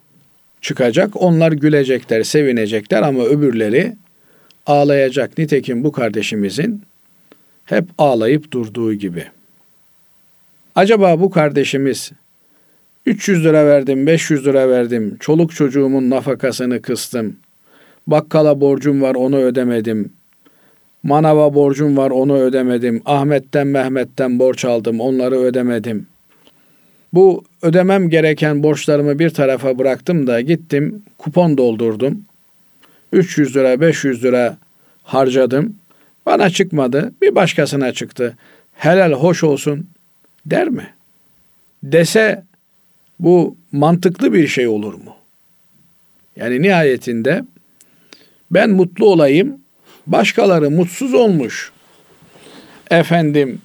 çıkacak. 0.60 1.22
Onlar 1.22 1.52
gülecekler, 1.52 2.22
sevinecekler 2.22 3.02
ama 3.02 3.24
öbürleri 3.24 3.96
ağlayacak. 4.66 5.38
Nitekim 5.38 5.84
bu 5.84 5.92
kardeşimizin 5.92 6.82
hep 7.64 7.84
ağlayıp 7.98 8.50
durduğu 8.50 8.94
gibi. 8.94 9.24
Acaba 10.74 11.20
bu 11.20 11.30
kardeşimiz 11.30 12.12
300 13.06 13.44
lira 13.44 13.66
verdim, 13.66 14.06
500 14.06 14.46
lira 14.46 14.68
verdim, 14.68 15.16
çoluk 15.20 15.54
çocuğumun 15.54 16.10
nafakasını 16.10 16.82
kıstım, 16.82 17.36
bakkala 18.06 18.60
borcum 18.60 19.02
var 19.02 19.14
onu 19.14 19.36
ödemedim, 19.36 20.12
manava 21.02 21.54
borcum 21.54 21.96
var 21.96 22.10
onu 22.10 22.38
ödemedim, 22.38 23.02
Ahmet'ten 23.04 23.66
Mehmet'ten 23.66 24.38
borç 24.38 24.64
aldım 24.64 25.00
onları 25.00 25.34
ödemedim. 25.34 26.06
Bu 27.12 27.44
ödemem 27.62 28.08
gereken 28.08 28.62
borçlarımı 28.62 29.18
bir 29.18 29.30
tarafa 29.30 29.78
bıraktım 29.78 30.26
da 30.26 30.40
gittim 30.40 31.02
kupon 31.18 31.58
doldurdum. 31.58 32.24
300 33.12 33.56
lira 33.56 33.80
500 33.80 34.24
lira 34.24 34.56
harcadım. 35.02 35.76
Bana 36.26 36.50
çıkmadı 36.50 37.12
bir 37.22 37.34
başkasına 37.34 37.92
çıktı. 37.92 38.36
Helal 38.72 39.12
hoş 39.12 39.44
olsun 39.44 39.86
der 40.46 40.68
mi? 40.68 40.86
Dese 41.82 42.44
bu 43.20 43.56
mantıklı 43.72 44.32
bir 44.32 44.48
şey 44.48 44.68
olur 44.68 44.94
mu? 44.94 45.16
Yani 46.36 46.62
nihayetinde 46.62 47.44
ben 48.52 48.70
mutlu 48.70 49.06
olayım, 49.06 49.58
başkaları 50.06 50.70
mutsuz 50.70 51.14
olmuş. 51.14 51.72
Efendim 52.90 53.60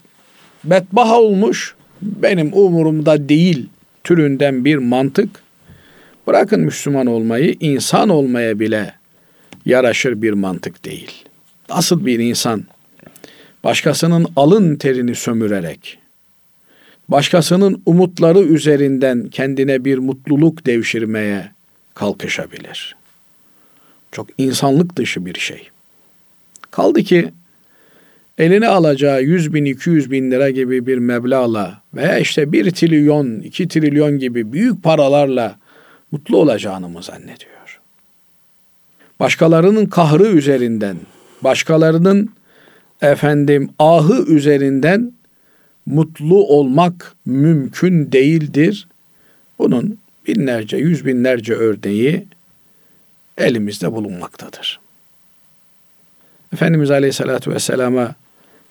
bedbaha 0.63 1.21
olmuş, 1.21 1.75
benim 2.01 2.53
umurumda 2.53 3.29
değil 3.29 3.69
türünden 4.03 4.65
bir 4.65 4.77
mantık. 4.77 5.29
Bırakın 6.27 6.61
Müslüman 6.61 7.07
olmayı, 7.07 7.55
insan 7.59 8.09
olmaya 8.09 8.59
bile 8.59 8.93
yaraşır 9.65 10.21
bir 10.21 10.33
mantık 10.33 10.85
değil. 10.85 11.11
Asıl 11.69 12.05
bir 12.05 12.19
insan 12.19 12.63
başkasının 13.63 14.27
alın 14.35 14.75
terini 14.75 15.15
sömürerek, 15.15 15.99
başkasının 17.09 17.81
umutları 17.85 18.39
üzerinden 18.39 19.27
kendine 19.27 19.85
bir 19.85 19.97
mutluluk 19.97 20.65
devşirmeye 20.65 21.51
kalkışabilir. 21.93 22.96
Çok 24.11 24.27
insanlık 24.37 24.95
dışı 24.95 25.25
bir 25.25 25.39
şey. 25.39 25.69
Kaldı 26.71 27.03
ki 27.03 27.31
eline 28.37 28.67
alacağı 28.67 29.21
100 29.21 29.53
bin 29.53 29.65
200 29.65 30.11
bin 30.11 30.31
lira 30.31 30.49
gibi 30.49 30.87
bir 30.87 30.97
meblağla 30.97 31.81
veya 31.93 32.17
işte 32.17 32.51
1 32.51 32.71
trilyon 32.71 33.39
2 33.39 33.67
trilyon 33.67 34.19
gibi 34.19 34.53
büyük 34.53 34.83
paralarla 34.83 35.59
mutlu 36.11 36.37
olacağını 36.37 36.89
mı 36.89 37.03
zannediyor? 37.03 37.79
Başkalarının 39.19 39.85
kahrı 39.85 40.27
üzerinden, 40.27 40.97
başkalarının 41.41 42.29
efendim 43.01 43.69
ahı 43.79 44.25
üzerinden 44.27 45.13
mutlu 45.85 46.47
olmak 46.47 47.15
mümkün 47.25 48.11
değildir. 48.11 48.87
Bunun 49.59 49.97
binlerce, 50.27 50.77
yüz 50.77 51.05
binlerce 51.05 51.53
örneği 51.53 52.25
elimizde 53.37 53.91
bulunmaktadır. 53.91 54.79
Efendimiz 56.53 56.91
Aleyhisselatü 56.91 57.51
Vesselam'a 57.51 58.15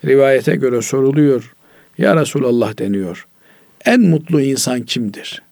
rivayete 0.04 0.56
göre 0.56 0.82
soruluyor. 0.82 1.54
Ya 1.98 2.16
Resulallah 2.20 2.78
deniyor. 2.78 3.26
En 3.84 4.00
mutlu 4.00 4.40
insan 4.40 4.82
kimdir? 4.82 5.42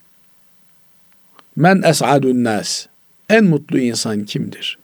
Men 1.57 1.83
es'adun 1.83 2.45
nas. 2.45 2.87
En 3.29 3.45
mutlu 3.45 3.79
insan 3.79 4.25
kimdir? 4.25 4.79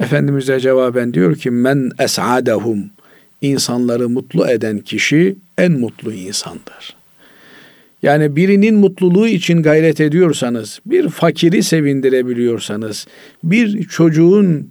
Efendimiz 0.00 0.48
de 0.48 0.60
cevaben 0.60 1.14
diyor 1.14 1.36
ki 1.36 1.50
men 1.50 1.90
es'adahum. 1.98 2.90
İnsanları 3.40 4.08
mutlu 4.08 4.48
eden 4.48 4.78
kişi 4.78 5.36
en 5.58 5.72
mutlu 5.72 6.12
insandır. 6.12 6.96
Yani 8.04 8.36
birinin 8.36 8.74
mutluluğu 8.74 9.28
için 9.28 9.62
gayret 9.62 10.00
ediyorsanız, 10.00 10.80
bir 10.86 11.08
fakiri 11.08 11.62
sevindirebiliyorsanız, 11.62 13.06
bir 13.44 13.82
çocuğun 13.82 14.70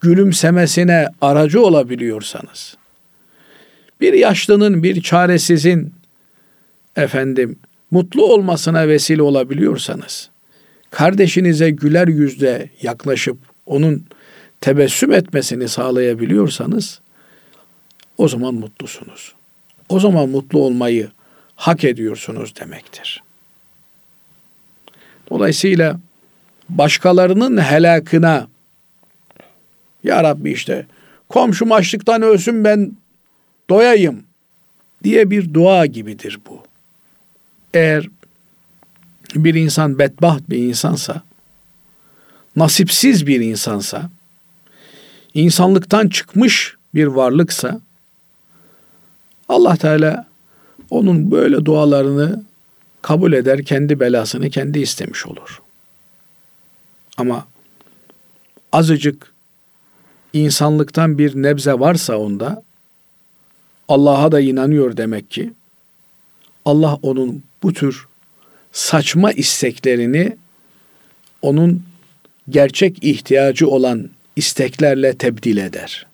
gülümsemesine 0.00 1.08
aracı 1.20 1.62
olabiliyorsanız, 1.62 2.76
bir 4.00 4.12
yaşlının, 4.12 4.82
bir 4.82 5.02
çaresizin 5.02 5.92
efendim 6.96 7.56
mutlu 7.90 8.24
olmasına 8.24 8.88
vesile 8.88 9.22
olabiliyorsanız, 9.22 10.30
kardeşinize 10.90 11.70
güler 11.70 12.08
yüzle 12.08 12.70
yaklaşıp 12.82 13.38
onun 13.66 14.04
tebessüm 14.60 15.12
etmesini 15.12 15.68
sağlayabiliyorsanız 15.68 17.00
o 18.18 18.28
zaman 18.28 18.54
mutlusunuz. 18.54 19.34
O 19.88 20.00
zaman 20.00 20.28
mutlu 20.28 20.58
olmayı 20.58 21.08
hak 21.56 21.84
ediyorsunuz 21.84 22.56
demektir. 22.60 23.22
Dolayısıyla 25.30 26.00
başkalarının 26.68 27.58
helakına 27.58 28.48
ya 30.04 30.24
Rabbi 30.24 30.52
işte 30.52 30.86
komşum 31.28 31.72
açlıktan 31.72 32.22
ölsün 32.22 32.64
ben 32.64 32.96
doyayım 33.70 34.24
diye 35.04 35.30
bir 35.30 35.54
dua 35.54 35.86
gibidir 35.86 36.38
bu. 36.48 36.62
Eğer 37.74 38.08
bir 39.34 39.54
insan 39.54 39.98
bedbaht 39.98 40.50
bir 40.50 40.58
insansa, 40.58 41.22
nasipsiz 42.56 43.26
bir 43.26 43.40
insansa, 43.40 44.10
insanlıktan 45.34 46.08
çıkmış 46.08 46.76
bir 46.94 47.06
varlıksa 47.06 47.80
Allah 49.48 49.76
Teala 49.76 50.25
onun 50.90 51.30
böyle 51.30 51.64
dualarını 51.64 52.44
kabul 53.02 53.32
eder, 53.32 53.64
kendi 53.64 54.00
belasını 54.00 54.50
kendi 54.50 54.78
istemiş 54.78 55.26
olur. 55.26 55.62
Ama 57.16 57.46
azıcık 58.72 59.32
insanlıktan 60.32 61.18
bir 61.18 61.34
nebze 61.34 61.72
varsa 61.72 62.18
onda 62.18 62.62
Allah'a 63.88 64.32
da 64.32 64.40
inanıyor 64.40 64.96
demek 64.96 65.30
ki. 65.30 65.52
Allah 66.64 66.98
onun 67.02 67.42
bu 67.62 67.72
tür 67.72 68.06
saçma 68.72 69.32
isteklerini 69.32 70.36
onun 71.42 71.82
gerçek 72.48 73.04
ihtiyacı 73.04 73.68
olan 73.68 74.10
isteklerle 74.36 75.16
tebdil 75.16 75.56
eder. 75.56 76.06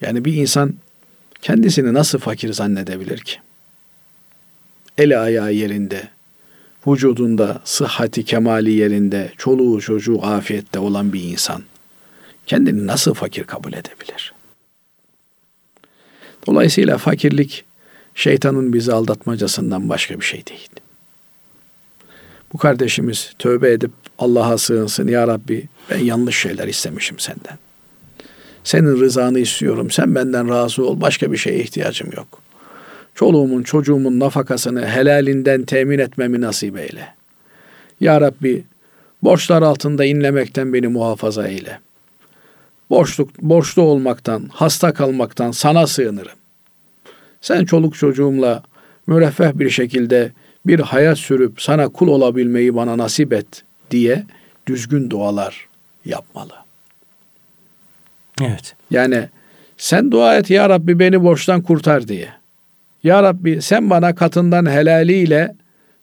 Yani 0.00 0.24
bir 0.24 0.34
insan 0.34 0.74
kendisini 1.42 1.94
nasıl 1.94 2.18
fakir 2.18 2.52
zannedebilir 2.52 3.18
ki? 3.18 3.36
Eli 4.98 5.18
ayağı 5.18 5.52
yerinde, 5.52 6.08
vücudunda 6.86 7.60
sıhhati 7.64 8.24
kemali 8.24 8.72
yerinde, 8.72 9.32
çoluğu 9.36 9.80
çocuğu 9.80 10.22
afiyette 10.22 10.78
olan 10.78 11.12
bir 11.12 11.22
insan 11.22 11.62
kendini 12.46 12.86
nasıl 12.86 13.14
fakir 13.14 13.44
kabul 13.44 13.72
edebilir? 13.72 14.34
Dolayısıyla 16.46 16.98
fakirlik 16.98 17.64
şeytanın 18.14 18.72
bizi 18.72 18.92
aldatmacasından 18.92 19.88
başka 19.88 20.20
bir 20.20 20.24
şey 20.24 20.46
değil. 20.46 20.68
Bu 22.52 22.58
kardeşimiz 22.58 23.32
tövbe 23.38 23.72
edip 23.72 23.90
Allah'a 24.18 24.58
sığınsın. 24.58 25.08
Ya 25.08 25.28
Rabbi 25.28 25.68
ben 25.90 25.98
yanlış 25.98 26.38
şeyler 26.38 26.68
istemişim 26.68 27.18
senden. 27.18 27.58
Senin 28.68 29.00
rızanı 29.00 29.38
istiyorum. 29.38 29.90
Sen 29.90 30.14
benden 30.14 30.48
razı 30.48 30.86
ol. 30.86 31.00
Başka 31.00 31.32
bir 31.32 31.36
şeye 31.36 31.58
ihtiyacım 31.58 32.10
yok. 32.16 32.26
Çoluğumun, 33.14 33.62
çocuğumun 33.62 34.20
nafakasını 34.20 34.86
helalinden 34.86 35.62
temin 35.62 35.98
etmemi 35.98 36.40
nasip 36.40 36.78
eyle. 36.78 37.14
Ya 38.00 38.20
Rabbi 38.20 38.64
borçlar 39.22 39.62
altında 39.62 40.04
inlemekten 40.04 40.72
beni 40.72 40.88
muhafaza 40.88 41.48
eyle. 41.48 41.80
Borçluk, 42.90 43.38
borçlu 43.42 43.82
olmaktan, 43.82 44.50
hasta 44.52 44.94
kalmaktan 44.94 45.50
sana 45.50 45.86
sığınırım. 45.86 46.38
Sen 47.40 47.64
çoluk 47.64 47.94
çocuğumla 47.94 48.62
müreffeh 49.06 49.52
bir 49.54 49.70
şekilde 49.70 50.32
bir 50.66 50.80
hayat 50.80 51.18
sürüp 51.18 51.62
sana 51.62 51.88
kul 51.88 52.08
olabilmeyi 52.08 52.74
bana 52.74 52.98
nasip 52.98 53.32
et 53.32 53.64
diye 53.90 54.26
düzgün 54.66 55.10
dualar 55.10 55.68
yapmalı. 56.04 56.67
Evet. 58.42 58.74
Yani 58.90 59.28
sen 59.76 60.10
dua 60.10 60.36
et 60.36 60.50
ya 60.50 60.68
Rabbi 60.68 60.98
beni 60.98 61.22
borçtan 61.22 61.62
kurtar 61.62 62.08
diye. 62.08 62.28
Ya 63.02 63.22
Rabbi 63.22 63.62
sen 63.62 63.90
bana 63.90 64.14
katından 64.14 64.70
helaliyle 64.70 65.56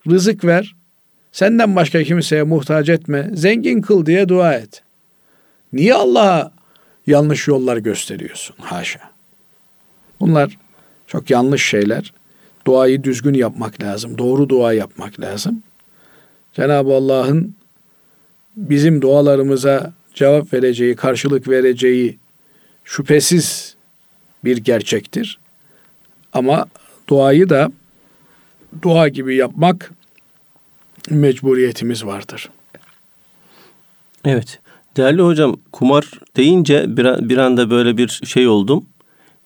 rızık 0.09 0.45
ver. 0.45 0.75
Senden 1.31 1.75
başka 1.75 2.03
kimseye 2.03 2.43
muhtaç 2.43 2.89
etme. 2.89 3.29
Zengin 3.33 3.81
kıl 3.81 4.05
diye 4.05 4.29
dua 4.29 4.53
et. 4.53 4.83
Niye 5.73 5.93
Allah'a 5.93 6.51
yanlış 7.07 7.47
yollar 7.47 7.77
gösteriyorsun? 7.77 8.55
Haşa. 8.59 8.99
Bunlar 10.19 10.57
çok 11.07 11.29
yanlış 11.29 11.65
şeyler. 11.69 12.13
Duayı 12.67 13.03
düzgün 13.03 13.33
yapmak 13.33 13.83
lazım. 13.83 14.17
Doğru 14.17 14.49
dua 14.49 14.73
yapmak 14.73 15.19
lazım. 15.19 15.63
Cenab-ı 16.53 16.93
Allah'ın 16.93 17.55
bizim 18.55 19.01
dualarımıza 19.01 19.93
cevap 20.13 20.53
vereceği, 20.53 20.95
karşılık 20.95 21.47
vereceği 21.47 22.17
şüphesiz 22.85 23.75
bir 24.43 24.57
gerçektir. 24.57 25.39
Ama 26.33 26.65
duayı 27.09 27.49
da 27.49 27.71
dua 28.81 29.07
gibi 29.07 29.35
yapmak 29.35 29.91
mecburiyetimiz 31.09 32.05
vardır. 32.05 32.49
Evet. 34.25 34.59
Değerli 34.97 35.21
hocam 35.21 35.55
kumar 35.71 36.11
deyince 36.35 36.97
bir, 36.97 37.29
bir 37.29 37.37
anda 37.37 37.69
böyle 37.69 37.97
bir 37.97 38.21
şey 38.25 38.47
oldum. 38.47 38.85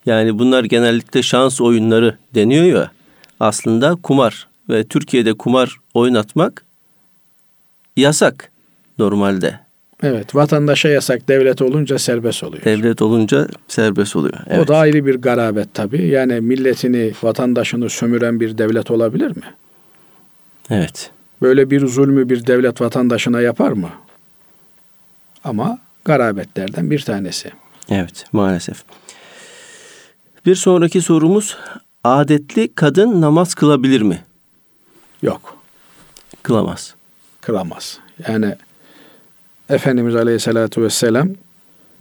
Yani 0.05 0.39
bunlar 0.39 0.63
genellikle 0.63 1.23
şans 1.23 1.61
oyunları 1.61 2.17
deniyor 2.35 2.65
ya. 2.65 2.91
Aslında 3.39 3.95
kumar 3.95 4.47
ve 4.69 4.83
Türkiye'de 4.83 5.33
kumar 5.33 5.77
oynatmak 5.93 6.65
yasak 7.97 8.51
normalde. 8.97 9.59
Evet, 10.03 10.35
vatandaşa 10.35 10.89
yasak, 10.89 11.27
devlet 11.27 11.61
olunca 11.61 11.99
serbest 11.99 12.43
oluyor. 12.43 12.63
Devlet 12.63 13.01
olunca 13.01 13.47
serbest 13.67 14.15
oluyor. 14.15 14.37
Evet. 14.47 14.59
O 14.59 14.67
da 14.67 14.77
ayrı 14.77 15.05
bir 15.05 15.15
garabet 15.15 15.73
tabii. 15.73 16.07
Yani 16.07 16.41
milletini, 16.41 17.13
vatandaşını 17.23 17.89
sömüren 17.89 18.39
bir 18.39 18.57
devlet 18.57 18.91
olabilir 18.91 19.35
mi? 19.37 19.43
Evet. 20.69 21.11
Böyle 21.41 21.69
bir 21.69 21.87
zulmü 21.87 22.29
bir 22.29 22.47
devlet 22.47 22.81
vatandaşına 22.81 23.41
yapar 23.41 23.71
mı? 23.71 23.89
Ama 25.43 25.79
garabetlerden 26.05 26.91
bir 26.91 26.99
tanesi. 27.01 27.51
Evet 27.89 28.25
maalesef. 28.31 28.83
Bir 30.45 30.55
sonraki 30.55 31.01
sorumuz 31.01 31.57
adetli 32.03 32.73
kadın 32.75 33.21
namaz 33.21 33.53
kılabilir 33.55 34.01
mi? 34.01 34.23
Yok, 35.21 35.57
Kılamaz. 36.43 36.95
kılamaz. 37.41 37.99
Yani 38.27 38.55
Efendimiz 39.69 40.15
Aleyhisselatü 40.15 40.81
Vesselam 40.81 41.29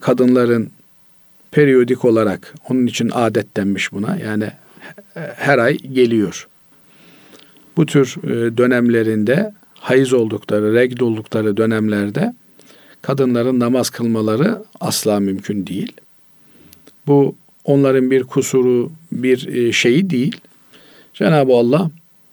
kadınların 0.01 0.71
periyodik 1.51 2.05
olarak 2.05 2.55
onun 2.69 2.87
için 2.87 3.11
adet 3.15 3.57
denmiş 3.57 3.93
buna. 3.93 4.17
Yani 4.17 4.51
her 5.37 5.59
ay 5.59 5.77
geliyor. 5.77 6.49
Bu 7.77 7.87
tür 7.87 8.17
e, 8.25 8.57
dönemlerinde 8.57 9.53
hayız 9.75 10.13
oldukları, 10.13 10.75
regl 10.75 11.03
oldukları 11.03 11.57
dönemlerde 11.57 12.35
kadınların 13.03 13.61
namaz 13.61 13.91
kılmaları 13.91 14.59
asla 14.81 15.21
mümkün 15.21 15.67
değil. 15.67 15.93
Bu 17.07 17.37
onların 17.65 18.11
bir 18.11 18.25
kusuru, 18.25 18.93
bir 19.13 19.47
e, 19.47 19.73
şeyi 19.73 20.11
değil. 20.11 20.41
Cenab-ı 21.15 21.53
Allah 21.53 21.91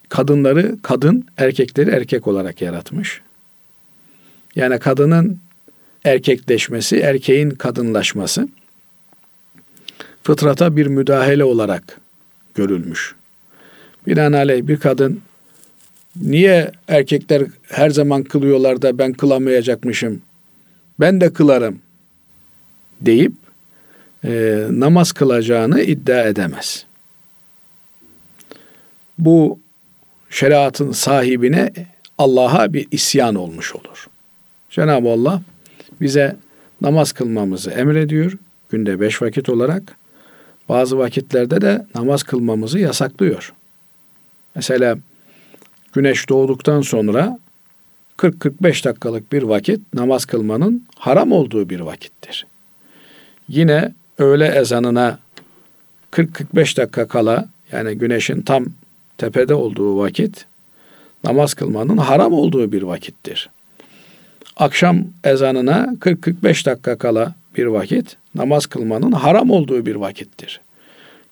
kadınları 0.10 0.76
kadın, 0.82 1.26
erkekleri 1.38 1.90
erkek 1.90 2.28
olarak 2.28 2.62
yaratmış. 2.62 3.22
Yani 4.56 4.80
kadının 4.80 5.40
erkekleşmesi, 6.04 6.98
erkeğin 6.98 7.50
kadınlaşması 7.50 8.48
fıtrata 10.24 10.76
bir 10.76 10.86
müdahale 10.88 11.44
olarak 11.44 12.00
görülmüş. 12.56 13.16
Binaenaleyh 14.08 14.68
bir 14.68 14.78
kadın 14.78 15.22
niye 16.16 16.72
erkekler 16.88 17.44
her 17.64 17.90
zaman 17.90 18.24
kılıyorlar 18.24 18.82
da 18.82 18.98
ben 18.98 19.14
kılamayacakmışım, 19.14 20.22
ben 21.00 21.22
de 21.22 21.34
kılarım 21.34 21.80
deyip 23.02 23.34
e, 24.24 24.64
namaz 24.70 25.12
kılacağını 25.12 25.82
iddia 25.82 26.24
edemez. 26.24 26.86
Bu 29.18 29.60
şeriatın 30.30 30.92
sahibine 30.92 31.72
Allah'a 32.18 32.74
bir 32.74 32.88
isyan 32.92 33.36
olmuş 33.36 33.76
olur. 33.76 34.08
Cenab-ı 34.76 35.10
Allah 35.10 35.42
bize 36.02 36.36
namaz 36.82 37.12
kılmamızı 37.12 37.72
emrediyor. 37.72 38.38
Günde 38.70 39.00
beş 39.00 39.22
vakit 39.22 39.50
olarak. 39.50 39.98
Bazı 40.70 40.98
vakitlerde 40.98 41.62
de 41.62 41.86
namaz 41.96 42.24
kılmamızı 42.24 42.80
yasaklıyor. 42.80 43.54
Mesela 44.56 44.98
güneş 45.94 46.30
doğduktan 46.30 46.82
sonra 46.82 47.40
40-45 48.18 48.86
dakikalık 48.86 49.32
bir 49.32 49.44
vakit 49.44 49.94
namaz 49.94 50.26
kılmanın 50.26 50.86
haram 50.96 51.32
olduğu 51.32 51.70
bir 51.70 51.80
vakittir. 51.80 52.46
Yine 53.48 53.94
öğle 54.18 54.48
ezanına 54.48 55.20
40-45 56.12 56.78
dakika 56.78 57.08
kala 57.08 57.50
yani 57.72 57.98
güneşin 57.98 58.42
tam 58.42 58.66
tepede 59.18 59.54
olduğu 59.54 59.98
vakit 59.98 60.46
namaz 61.24 61.54
kılmanın 61.54 61.98
haram 61.98 62.34
olduğu 62.34 62.72
bir 62.72 62.82
vakittir. 62.82 63.50
Akşam 64.58 65.04
ezanına 65.24 65.96
40-45 66.00 66.66
dakika 66.66 66.98
kala 66.98 67.36
bir 67.58 67.66
vakit 67.66 68.18
namaz 68.36 68.66
kılmanın 68.66 69.12
haram 69.12 69.50
olduğu 69.50 69.86
bir 69.86 69.96
vakittir. 69.96 70.62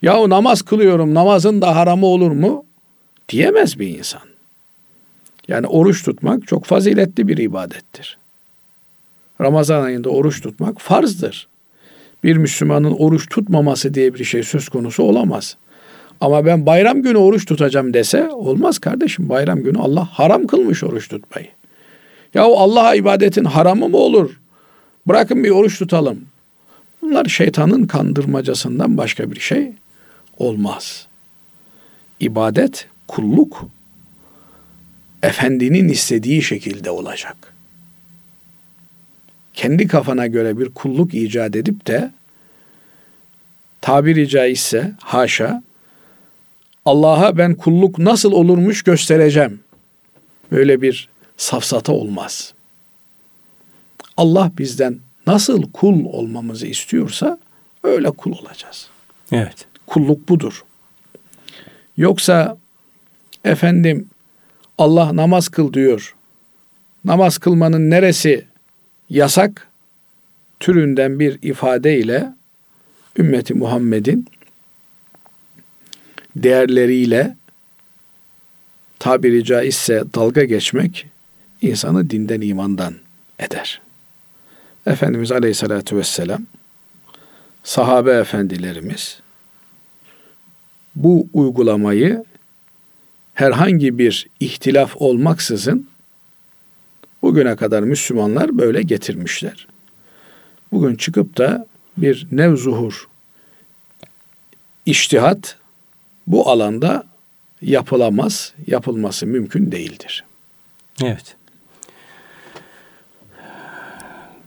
Yahu 0.02 0.30
namaz 0.30 0.62
kılıyorum 0.62 1.14
namazın 1.14 1.62
da 1.62 1.76
haramı 1.76 2.06
olur 2.06 2.32
mu? 2.32 2.66
Diyemez 3.30 3.80
bir 3.80 3.98
insan. 3.98 4.22
Yani 5.48 5.68
oruç 5.68 6.04
tutmak 6.04 6.48
çok 6.48 6.66
faziletli 6.66 7.28
bir 7.28 7.38
ibadettir. 7.38 8.18
Ramazan 9.42 9.84
ayında 9.84 10.10
oruç 10.10 10.42
tutmak 10.42 10.82
farzdır. 10.82 11.48
Bir 12.24 12.38
Müslümanın 12.38 12.92
oruç 12.92 13.30
tutmaması 13.30 13.94
diye 13.94 14.14
bir 14.14 14.24
şey 14.24 14.44
söz 14.44 14.70
konusu 14.70 15.04
olamaz. 15.04 15.58
Ama 16.22 16.46
ben 16.46 16.66
bayram 16.66 17.02
günü 17.02 17.18
oruç 17.18 17.46
tutacağım 17.46 17.94
dese 17.94 18.30
olmaz 18.30 18.80
kardeşim. 18.80 19.30
Bayram 19.30 19.64
günü 19.64 19.80
Allah 19.80 20.06
haram 20.06 20.48
kılmış 20.48 20.84
oruç 20.84 21.08
tutmayı. 21.08 21.48
Ya 22.34 22.44
Allah'a 22.44 22.96
ibadetin 22.96 23.46
haramı 23.46 23.90
mı 23.90 23.98
olur? 23.98 24.40
Bırakın 25.08 25.44
bir 25.44 25.50
oruç 25.50 25.80
tutalım. 25.80 26.26
Bunlar 27.02 27.26
şeytanın 27.26 27.88
kandırmacasından 27.88 28.98
başka 28.98 29.32
bir 29.32 29.40
şey 29.40 29.72
olmaz. 30.38 31.08
İbadet, 32.20 32.88
kulluk 33.08 33.66
efendinin 35.24 35.90
istediği 35.90 36.42
şekilde 36.42 36.90
olacak. 36.90 37.54
Kendi 39.54 39.88
kafana 39.88 40.28
göre 40.28 40.60
bir 40.60 40.70
kulluk 40.70 41.14
icat 41.14 41.56
edip 41.56 41.88
de 41.88 42.12
tabiri 43.82 44.28
caizse 44.28 44.92
haşa 45.00 45.64
Allah'a 46.86 47.38
ben 47.38 47.56
kulluk 47.56 48.00
nasıl 48.00 48.32
olurmuş 48.32 48.82
göstereceğim. 48.84 49.60
Böyle 50.52 50.82
bir 50.82 51.10
safsata 51.38 51.92
olmaz. 51.94 52.54
Allah 54.18 54.52
bizden 54.58 55.00
nasıl 55.28 55.72
kul 55.72 56.06
olmamızı 56.06 56.68
istiyorsa 56.68 57.40
öyle 57.84 58.12
kul 58.12 58.32
olacağız. 58.32 58.90
Evet. 59.32 59.66
Kulluk 59.88 60.30
budur. 60.30 60.64
Yoksa 61.98 62.58
efendim 63.46 64.10
Allah 64.78 65.16
namaz 65.16 65.50
kıl 65.50 65.74
diyor. 65.74 66.16
Namaz 67.06 67.38
kılmanın 67.38 67.90
neresi 67.90 68.46
yasak 69.10 69.68
türünden 70.60 71.20
bir 71.20 71.40
ifadeyle 71.42 72.34
ümmeti 73.18 73.54
Muhammed'in 73.54 74.28
değerleriyle 76.36 77.36
tabiri 79.00 79.44
caizse 79.44 80.04
dalga 80.16 80.44
geçmek 80.44 81.13
insanı 81.64 82.10
dinden 82.10 82.42
imandan 82.42 82.96
eder. 83.40 83.82
Efendimiz 84.86 85.32
Aleyhisselatü 85.32 85.98
Vesselam 85.98 86.46
sahabe 87.64 88.12
efendilerimiz 88.12 89.20
bu 90.96 91.28
uygulamayı 91.34 92.26
herhangi 93.34 93.98
bir 93.98 94.28
ihtilaf 94.40 94.96
olmaksızın 94.96 95.88
bugüne 97.22 97.56
kadar 97.56 97.84
Müslümanlar 97.84 98.58
böyle 98.58 98.82
getirmişler. 98.82 99.68
Bugün 100.72 100.96
çıkıp 100.96 101.38
da 101.38 101.68
bir 101.98 102.28
nevzuhur 102.32 103.08
iştihat 104.86 105.58
bu 106.28 106.50
alanda 106.50 107.04
yapılamaz, 107.62 108.54
yapılması 108.68 109.28
mümkün 109.28 109.72
değildir. 109.72 110.24
Evet. 111.04 111.36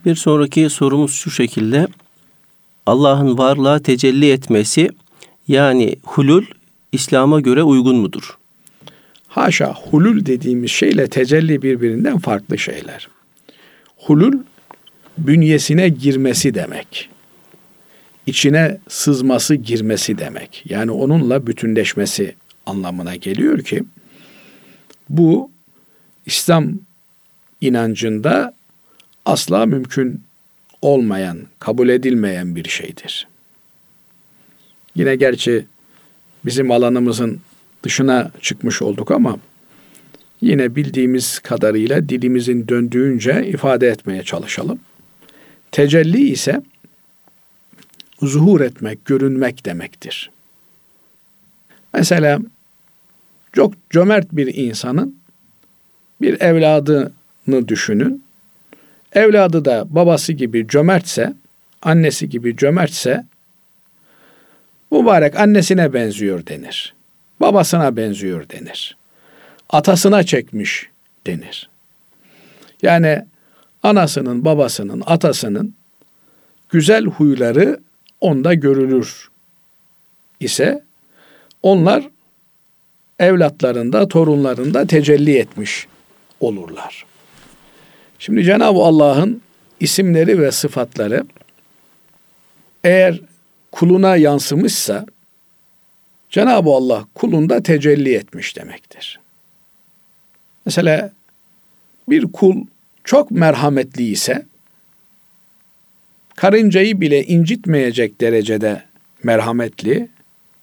Bir 0.07 0.15
sonraki 0.15 0.69
sorumuz 0.69 1.13
şu 1.13 1.31
şekilde. 1.31 1.87
Allah'ın 2.85 3.37
varlığa 3.37 3.79
tecelli 3.79 4.31
etmesi 4.31 4.89
yani 5.47 5.95
hulul 6.03 6.43
İslam'a 6.91 7.39
göre 7.41 7.63
uygun 7.63 7.95
mudur? 7.95 8.37
Haşa 9.27 9.73
hulul 9.73 10.25
dediğimiz 10.25 10.71
şeyle 10.71 11.07
tecelli 11.07 11.61
birbirinden 11.61 12.17
farklı 12.19 12.57
şeyler. 12.57 13.07
Hulul 13.97 14.33
bünyesine 15.17 15.89
girmesi 15.89 16.53
demek. 16.53 17.09
İçine 18.25 18.77
sızması, 18.87 19.55
girmesi 19.55 20.17
demek. 20.17 20.63
Yani 20.69 20.91
onunla 20.91 21.47
bütünleşmesi 21.47 22.35
anlamına 22.65 23.15
geliyor 23.15 23.59
ki 23.59 23.83
bu 25.09 25.51
İslam 26.25 26.73
inancında 27.61 28.56
asla 29.27 29.65
mümkün 29.65 30.21
olmayan, 30.81 31.39
kabul 31.59 31.89
edilmeyen 31.89 32.55
bir 32.55 32.69
şeydir. 32.69 33.27
Yine 34.95 35.15
gerçi 35.15 35.65
bizim 36.45 36.71
alanımızın 36.71 37.39
dışına 37.83 38.31
çıkmış 38.41 38.81
olduk 38.81 39.11
ama 39.11 39.39
yine 40.41 40.75
bildiğimiz 40.75 41.39
kadarıyla 41.39 42.09
dilimizin 42.09 42.67
döndüğünce 42.67 43.47
ifade 43.47 43.87
etmeye 43.87 44.23
çalışalım. 44.23 44.79
Tecelli 45.71 46.29
ise 46.29 46.61
zuhur 48.21 48.61
etmek, 48.61 49.05
görünmek 49.05 49.65
demektir. 49.65 50.31
Mesela 51.93 52.39
çok 53.53 53.73
cömert 53.89 54.27
bir 54.31 54.55
insanın 54.55 55.15
bir 56.21 56.41
evladını 56.41 57.67
düşünün. 57.67 58.26
Evladı 59.13 59.65
da 59.65 59.85
babası 59.89 60.33
gibi 60.33 60.67
cömertse, 60.67 61.33
annesi 61.81 62.29
gibi 62.29 62.57
cömertse 62.57 63.25
mübarek 64.91 65.39
annesine 65.39 65.93
benziyor 65.93 66.47
denir. 66.47 66.93
Babasına 67.39 67.97
benziyor 67.97 68.49
denir. 68.49 68.97
atasına 69.69 70.23
çekmiş 70.23 70.89
denir. 71.27 71.69
Yani 72.81 73.25
anasının, 73.83 74.45
babasının, 74.45 75.03
atasının 75.05 75.73
güzel 76.69 77.05
huyları 77.05 77.79
onda 78.21 78.53
görülür 78.53 79.29
ise 80.39 80.83
onlar 81.63 82.09
evlatlarında, 83.19 84.07
torunlarında 84.07 84.87
tecelli 84.87 85.37
etmiş 85.37 85.87
olurlar. 86.39 87.05
Şimdi 88.19 88.43
Cenab-ı 88.43 88.79
Allah'ın 88.79 89.41
isimleri 89.79 90.41
ve 90.41 90.51
sıfatları 90.51 91.23
eğer 92.83 93.21
kuluna 93.71 94.15
yansımışsa 94.15 95.05
Cenab-ı 96.29 96.69
Allah 96.69 97.05
kulunda 97.15 97.63
tecelli 97.63 98.13
etmiş 98.13 98.57
demektir. 98.57 99.19
Mesela 100.65 101.11
bir 102.09 102.23
kul 102.23 102.65
çok 103.03 103.31
merhametli 103.31 104.03
ise 104.03 104.45
karıncayı 106.35 107.01
bile 107.01 107.23
incitmeyecek 107.23 108.21
derecede 108.21 108.83
merhametli. 109.23 110.07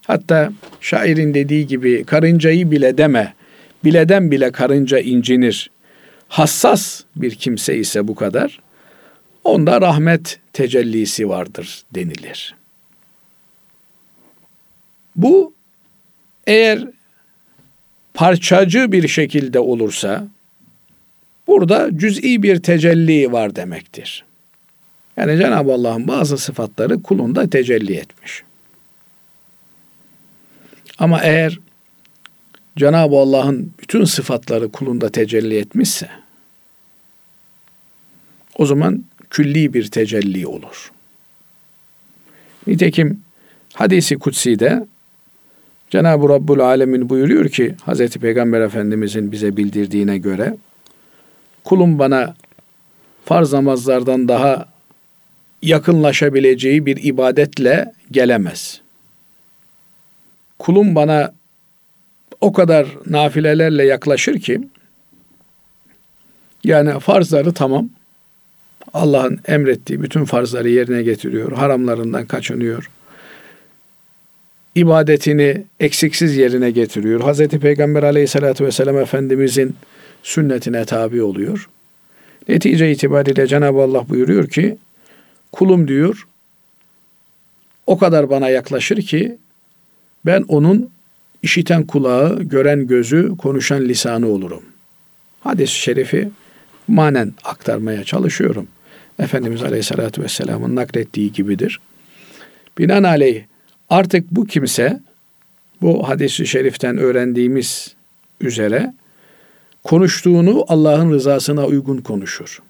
Hatta 0.07 0.53
şairin 0.81 1.35
dediği 1.35 1.67
gibi 1.67 2.05
karıncayı 2.05 2.71
bile 2.71 2.99
deme, 2.99 3.35
bileden 3.85 4.31
bile 4.31 4.53
karınca 4.53 4.99
incinir. 4.99 5.71
Hassas 6.35 7.03
bir 7.17 7.35
kimse 7.35 7.77
ise 7.77 8.09
bu 8.09 8.15
kadar, 8.15 8.61
onda 9.45 9.81
rahmet 9.81 10.41
tecellisi 10.53 11.29
vardır 11.29 11.83
denilir. 11.95 12.55
Bu 15.17 15.55
eğer 16.47 16.89
parçacı 18.15 18.93
bir 18.93 19.09
şekilde 19.09 19.59
olursa 19.59 20.29
burada 21.47 21.99
cüz'i 21.99 22.43
bir 22.43 22.63
tecelli 22.63 23.33
var 23.33 23.57
demektir. 23.57 24.25
Yani 25.17 25.39
Cenab-ı 25.39 25.73
Allah'ın 25.73 26.09
bazı 26.09 26.39
sıfatları 26.39 27.03
kulunda 27.03 27.51
tecelli 27.51 27.97
etmiş. 27.97 28.43
Ama 30.99 31.21
eğer 31.23 31.59
Cenab-ı 32.77 33.17
Allah'ın 33.17 33.73
bütün 33.81 34.05
sıfatları 34.05 34.73
kulunda 34.73 35.09
tecelli 35.09 35.57
etmişse 35.57 36.24
o 38.59 38.67
zaman 38.67 39.05
külli 39.31 39.75
bir 39.75 39.91
tecelli 39.91 40.47
olur. 40.47 40.93
Nitekim 42.67 43.21
hadisi 43.75 44.19
kutsi'de 44.19 44.87
Cenab-ı 45.91 46.29
Rabbul 46.29 46.59
Alemin 46.59 47.09
buyuruyor 47.09 47.49
ki 47.49 47.75
Hz. 47.87 48.09
Peygamber 48.09 48.61
Efendimizin 48.61 49.33
bize 49.33 49.57
bildirdiğine 49.57 50.19
göre 50.19 50.57
kulum 51.65 51.99
bana 51.99 52.35
farz 53.25 53.53
namazlardan 53.53 54.29
daha 54.29 54.69
yakınlaşabileceği 55.63 56.87
bir 56.87 57.05
ibadetle 57.05 57.93
gelemez. 58.11 58.81
Kulum 60.59 60.95
bana 60.95 61.33
o 62.41 62.53
kadar 62.53 62.87
nafilelerle 63.07 63.85
yaklaşır 63.85 64.39
ki 64.41 64.61
yani 66.65 67.01
farzları 67.01 67.53
tamam. 67.53 67.91
Allah'ın 68.95 69.41
emrettiği 69.47 70.03
bütün 70.03 70.25
farzları 70.25 70.69
yerine 70.69 71.03
getiriyor. 71.03 71.53
Haramlarından 71.53 72.27
kaçınıyor. 72.27 72.91
İbadetini 74.75 75.65
eksiksiz 75.81 76.37
yerine 76.37 76.71
getiriyor. 76.71 77.21
Hazreti 77.21 77.61
Peygamber 77.61 78.03
aleyhissalatü 78.03 78.65
vesselam 78.65 78.99
Efendimizin 78.99 79.77
sünnetine 80.23 80.85
tabi 80.85 81.23
oluyor. 81.23 81.69
Netice 82.49 82.93
itibariyle 82.93 83.47
Cenab-ı 83.47 83.83
Allah 83.83 84.09
buyuruyor 84.09 84.49
ki 84.49 84.77
kulum 85.53 85.89
diyor 85.89 86.27
o 87.87 87.99
kadar 87.99 88.31
bana 88.31 88.49
yaklaşır 88.49 89.03
ki 89.03 89.39
ben 90.27 90.45
onun 90.49 90.91
işiten 91.43 91.87
kulağı, 91.87 92.43
gören 92.43 92.87
gözü, 92.87 93.37
konuşan 93.37 93.85
lisanı 93.85 94.29
olurum. 94.29 94.63
Hadis-i 95.41 95.75
şerifi 95.75 96.29
manen 96.89 97.33
aktarmaya 97.45 98.05
çalışıyorum. 98.05 98.67
Efendimiz 99.19 99.63
Aleyhisselatü 99.63 100.23
Vesselam'ın 100.23 100.77
naklettiği 100.77 101.33
gibidir. 101.33 101.81
Binaenaleyh 102.79 103.45
artık 103.91 104.31
bu 104.31 104.47
kimse 104.47 105.01
bu 105.83 106.09
hadis-i 106.09 106.47
şeriften 106.47 106.99
öğrendiğimiz 106.99 107.95
üzere 108.41 108.95
konuştuğunu 109.85 110.65
Allah'ın 110.69 111.13
rızasına 111.13 111.67
uygun 111.67 111.99
konuşur. 111.99 112.63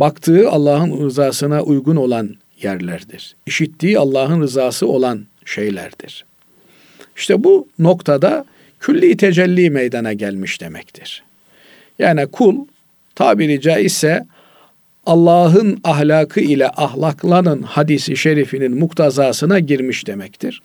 Baktığı 0.00 0.50
Allah'ın 0.50 1.06
rızasına 1.06 1.62
uygun 1.62 1.96
olan 1.96 2.36
yerlerdir. 2.62 3.36
İşittiği 3.46 3.98
Allah'ın 3.98 4.40
rızası 4.40 4.86
olan 4.86 5.26
şeylerdir. 5.44 6.24
İşte 7.16 7.44
bu 7.44 7.68
noktada 7.78 8.44
külli 8.80 9.16
tecelli 9.16 9.70
meydana 9.70 10.12
gelmiş 10.12 10.60
demektir. 10.60 11.22
Yani 11.98 12.26
kul 12.26 12.66
tabiri 13.14 13.60
caizse 13.60 14.26
Allah'ın 15.06 15.80
ahlakı 15.84 16.40
ile 16.40 16.68
ahlaklanın 16.68 17.62
hadisi 17.62 18.16
şerifinin 18.16 18.78
muktazasına 18.78 19.58
girmiş 19.58 20.06
demektir. 20.06 20.62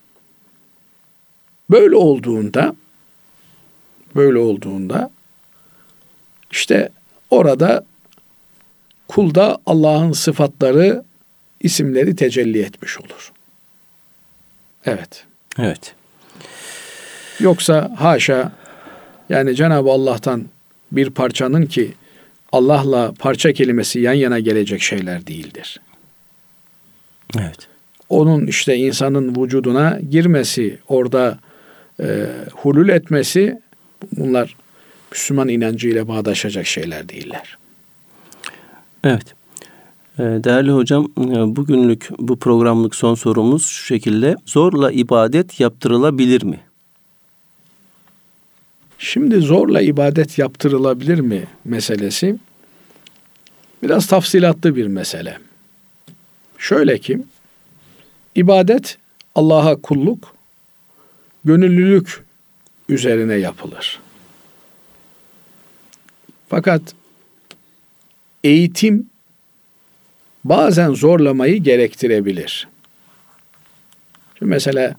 Böyle 1.70 1.96
olduğunda 1.96 2.76
böyle 4.16 4.38
olduğunda 4.40 5.12
işte 6.52 6.90
orada 7.30 7.86
kulda 9.08 9.58
Allah'ın 9.66 10.12
sıfatları, 10.12 11.04
isimleri 11.60 12.16
tecelli 12.16 12.62
etmiş 12.62 13.00
olur. 13.00 13.32
Evet. 14.86 15.26
Evet. 15.60 15.96
Yoksa 17.40 17.92
haşa 17.98 18.52
yani 19.30 19.56
Cenab-ı 19.56 19.92
Allah'tan 19.92 20.46
bir 20.92 21.10
parçanın 21.10 21.66
ki 21.66 21.94
Allah'la 22.52 23.14
parça 23.20 23.54
kelimesi 23.54 24.00
yan 24.00 24.14
yana 24.14 24.40
gelecek 24.40 24.82
şeyler 24.82 25.28
değildir. 25.28 25.80
Evet. 27.40 27.68
Onun 28.10 28.48
işte 28.48 28.76
insanın 28.76 29.44
vücuduna 29.44 30.00
girmesi, 30.10 30.80
orada 30.88 31.40
e, 32.04 32.26
hulul 32.54 32.90
etmesi 32.90 33.62
bunlar 34.18 34.56
Müslüman 35.12 35.48
inancıyla 35.48 36.08
bağdaşacak 36.08 36.66
şeyler 36.68 37.10
değiller. 37.10 37.58
Evet. 39.04 39.36
Ee, 40.20 40.24
değerli 40.24 40.72
hocam, 40.72 41.08
e, 41.18 41.56
bugünlük 41.56 42.10
bu 42.20 42.40
programlık 42.40 42.96
son 42.96 43.16
sorumuz 43.16 43.66
şu 43.66 43.86
şekilde. 43.86 44.36
Zorla 44.46 44.92
ibadet 44.92 45.60
yaptırılabilir 45.60 46.44
mi? 46.44 46.60
Şimdi 49.02 49.38
zorla 49.38 49.82
ibadet 49.82 50.38
yaptırılabilir 50.38 51.20
mi 51.20 51.48
meselesi 51.66 52.36
biraz 53.84 54.08
tafsilatlı 54.08 54.76
bir 54.76 54.88
mesele. 54.88 55.38
Şöyle 56.58 56.98
ki 56.98 57.24
ibadet 58.36 58.98
Allah'a 59.36 59.76
kulluk 59.76 60.36
gönüllülük 61.46 62.24
üzerine 62.90 63.36
yapılır. 63.36 64.00
Fakat 66.50 66.82
eğitim 68.44 69.10
bazen 70.44 70.94
zorlamayı 70.94 71.64
gerektirebilir. 71.64 72.68
Şimdi 74.40 74.50
mesela 74.50 74.96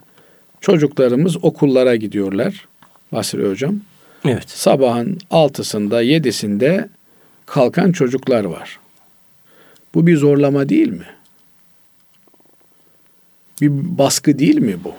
çocuklarımız 0.60 1.44
okullara 1.44 1.96
gidiyorlar. 1.96 2.69
Basri 3.12 3.48
Hocam. 3.48 3.80
Evet. 4.24 4.50
Sabahın 4.50 5.18
altısında, 5.30 6.02
yedisinde 6.02 6.88
kalkan 7.46 7.92
çocuklar 7.92 8.44
var. 8.44 8.78
Bu 9.94 10.06
bir 10.06 10.16
zorlama 10.16 10.68
değil 10.68 10.88
mi? 10.88 11.06
Bir 13.60 13.70
baskı 13.98 14.38
değil 14.38 14.58
mi 14.58 14.76
bu? 14.84 14.94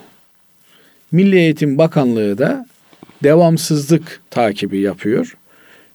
Milli 1.11 1.35
Eğitim 1.35 1.77
Bakanlığı 1.77 2.37
da 2.37 2.65
devamsızlık 3.23 4.21
takibi 4.29 4.79
yapıyor. 4.79 5.37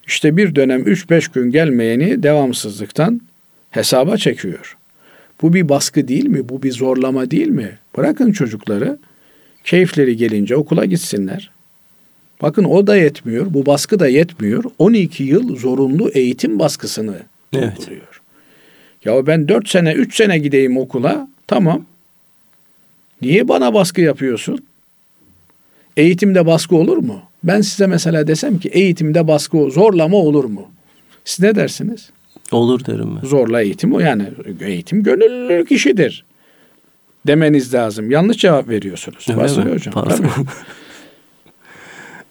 İşte 0.07 0.37
bir 0.37 0.55
dönem 0.55 0.83
3-5 0.83 1.33
gün 1.35 1.51
gelmeyeni 1.51 2.23
devamsızlıktan 2.23 3.21
hesaba 3.71 4.17
çekiyor. 4.17 4.77
Bu 5.43 5.55
bir 5.55 5.69
baskı 5.69 6.09
değil 6.09 6.27
mi? 6.27 6.49
Bu 6.49 6.63
bir 6.63 6.73
zorlama 6.73 7.31
değil 7.31 7.49
mi? 7.49 7.79
Bırakın 7.97 8.33
çocukları 8.33 8.99
keyifleri 9.65 10.17
gelince 10.17 10.57
okula 10.57 10.85
gitsinler. 10.85 11.51
Bakın 12.43 12.65
o 12.65 12.87
da 12.87 12.97
yetmiyor, 12.97 13.47
bu 13.51 13.67
baskı 13.67 13.99
da 14.01 14.09
yetmiyor. 14.09 14.65
12 14.79 15.25
yıl 15.25 15.57
zorunlu 15.57 16.09
eğitim 16.09 16.59
baskısını 16.59 17.17
Evet. 17.53 17.79
uyguluyor. 17.79 18.21
Ya 19.05 19.27
ben 19.27 19.49
4 19.49 19.69
sene, 19.69 19.93
3 19.93 20.17
sene 20.17 20.39
gideyim 20.39 20.77
okula, 20.79 21.29
tamam. 21.47 21.85
Niye 23.23 23.49
bana 23.49 23.75
baskı 23.75 24.01
yapıyorsun? 24.01 24.59
Eğitimde 25.97 26.47
baskı 26.47 26.77
olur 26.77 26.97
mu? 26.97 27.23
Ben 27.45 27.61
size 27.61 27.87
mesela 27.87 28.27
desem 28.27 28.59
ki 28.59 28.69
eğitimde 28.69 29.29
baskı 29.29 29.71
zorlama 29.71 30.17
olur 30.17 30.45
mu? 30.45 30.69
Siz 31.25 31.41
ne 31.41 31.55
dersiniz? 31.55 32.11
Olur 32.53 32.85
derim 32.87 33.19
ben. 33.23 33.29
Zorla 33.29 33.63
eğitim 33.63 33.93
o 33.95 34.01
yani 34.01 34.25
eğitim 34.61 35.03
gönüllülük 35.03 35.73
işidir. 35.73 36.25
Demeniz 37.27 37.75
lazım. 37.75 38.11
Yanlış 38.11 38.37
cevap 38.37 38.69
veriyorsunuz. 38.69 39.27
Öyle 39.29 39.41
Basri 39.41 39.65
mi? 39.65 39.71
hocam. 39.71 39.95
Pardon. 39.95 40.27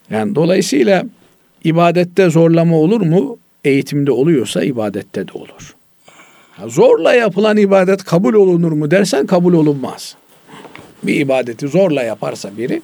Yani 0.10 0.36
dolayısıyla 0.36 1.04
ibadette 1.64 2.30
zorlama 2.30 2.78
olur 2.78 3.02
mu? 3.02 3.38
Eğitimde 3.64 4.12
oluyorsa 4.12 4.64
ibadette 4.64 5.28
de 5.28 5.32
olur. 5.34 5.76
Zorla 6.68 7.14
yapılan 7.14 7.58
ibadet 7.58 8.04
kabul 8.04 8.34
olunur 8.34 8.72
mu 8.72 8.92
dersen 8.92 9.26
kabul 9.26 9.54
olunmaz. 9.54 10.16
Bir 11.04 11.20
ibadeti 11.20 11.68
zorla 11.68 12.04
yaparsa 12.04 12.58
biri 12.58 12.82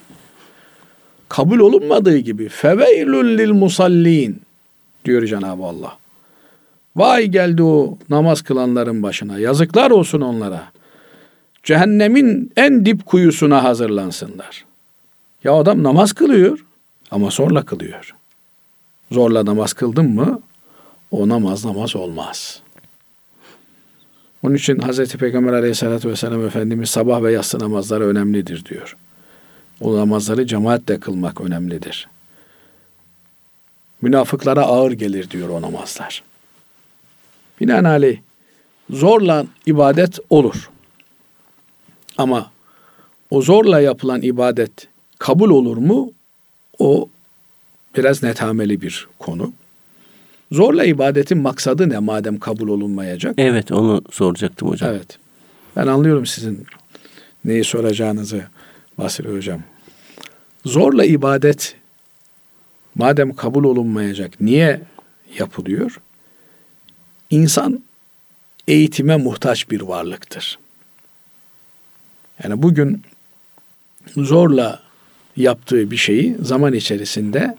kabul 1.29 1.59
olunmadığı 1.59 2.17
gibi 2.17 2.49
feveylül 2.49 3.37
lil 3.37 3.51
musallin 3.51 4.41
diyor 5.05 5.25
Cenab-ı 5.25 5.63
Allah. 5.63 5.97
Vay 6.95 7.25
geldi 7.25 7.63
o 7.63 7.97
namaz 8.09 8.41
kılanların 8.41 9.03
başına. 9.03 9.39
Yazıklar 9.39 9.91
olsun 9.91 10.21
onlara. 10.21 10.63
Cehennemin 11.63 12.51
en 12.57 12.85
dip 12.85 13.05
kuyusuna 13.05 13.63
hazırlansınlar. 13.63 14.65
Ya 15.43 15.53
adam 15.53 15.83
namaz 15.83 16.13
kılıyor 16.13 16.59
ama 17.11 17.29
zorla 17.29 17.65
kılıyor. 17.65 18.15
Zorla 19.11 19.45
namaz 19.45 19.73
kıldın 19.73 20.09
mı 20.09 20.41
o 21.11 21.29
namaz 21.29 21.65
namaz 21.65 21.95
olmaz. 21.95 22.61
Onun 24.43 24.55
için 24.55 24.79
Hazreti 24.79 25.17
Peygamber 25.17 25.53
aleyhissalatü 25.53 26.09
vesselam 26.09 26.45
Efendimiz 26.45 26.89
sabah 26.89 27.23
ve 27.23 27.31
yatsı 27.31 27.59
namazları 27.59 28.07
önemlidir 28.07 28.65
diyor. 28.65 28.97
O 29.79 29.97
namazları 29.97 30.47
cemaatle 30.47 30.99
kılmak 30.99 31.41
önemlidir. 31.41 32.07
Münafıklara 34.01 34.61
ağır 34.61 34.91
gelir 34.91 35.29
diyor 35.29 35.49
o 35.49 35.61
namazlar. 35.61 36.23
Binaenaleyh 37.61 38.19
zorla 38.89 39.45
ibadet 39.65 40.19
olur. 40.29 40.69
Ama 42.17 42.51
o 43.29 43.41
zorla 43.41 43.79
yapılan 43.79 44.21
ibadet 44.21 44.87
kabul 45.19 45.49
olur 45.49 45.77
mu? 45.77 46.11
O 46.81 47.09
biraz 47.97 48.23
netameli 48.23 48.81
bir 48.81 49.07
konu. 49.19 49.53
Zorla 50.51 50.85
ibadetin 50.85 51.37
maksadı 51.37 51.89
ne 51.89 51.99
madem 51.99 52.39
kabul 52.39 52.67
olunmayacak? 52.67 53.35
Evet 53.37 53.71
onu 53.71 54.01
soracaktım 54.11 54.67
hocam. 54.67 54.89
Evet. 54.89 55.17
Ben 55.75 55.87
anlıyorum 55.87 56.25
sizin 56.25 56.65
neyi 57.45 57.63
soracağınızı 57.63 58.43
Basri 58.97 59.35
Hocam. 59.35 59.61
Zorla 60.65 61.05
ibadet 61.05 61.75
madem 62.95 63.35
kabul 63.35 63.63
olunmayacak 63.63 64.41
niye 64.41 64.81
yapılıyor? 65.39 66.01
İnsan 67.29 67.83
eğitime 68.67 69.17
muhtaç 69.17 69.71
bir 69.71 69.81
varlıktır. 69.81 70.59
Yani 72.43 72.61
bugün 72.61 73.01
zorla 74.17 74.90
yaptığı 75.37 75.91
bir 75.91 75.97
şeyi 75.97 76.35
zaman 76.41 76.73
içerisinde 76.73 77.57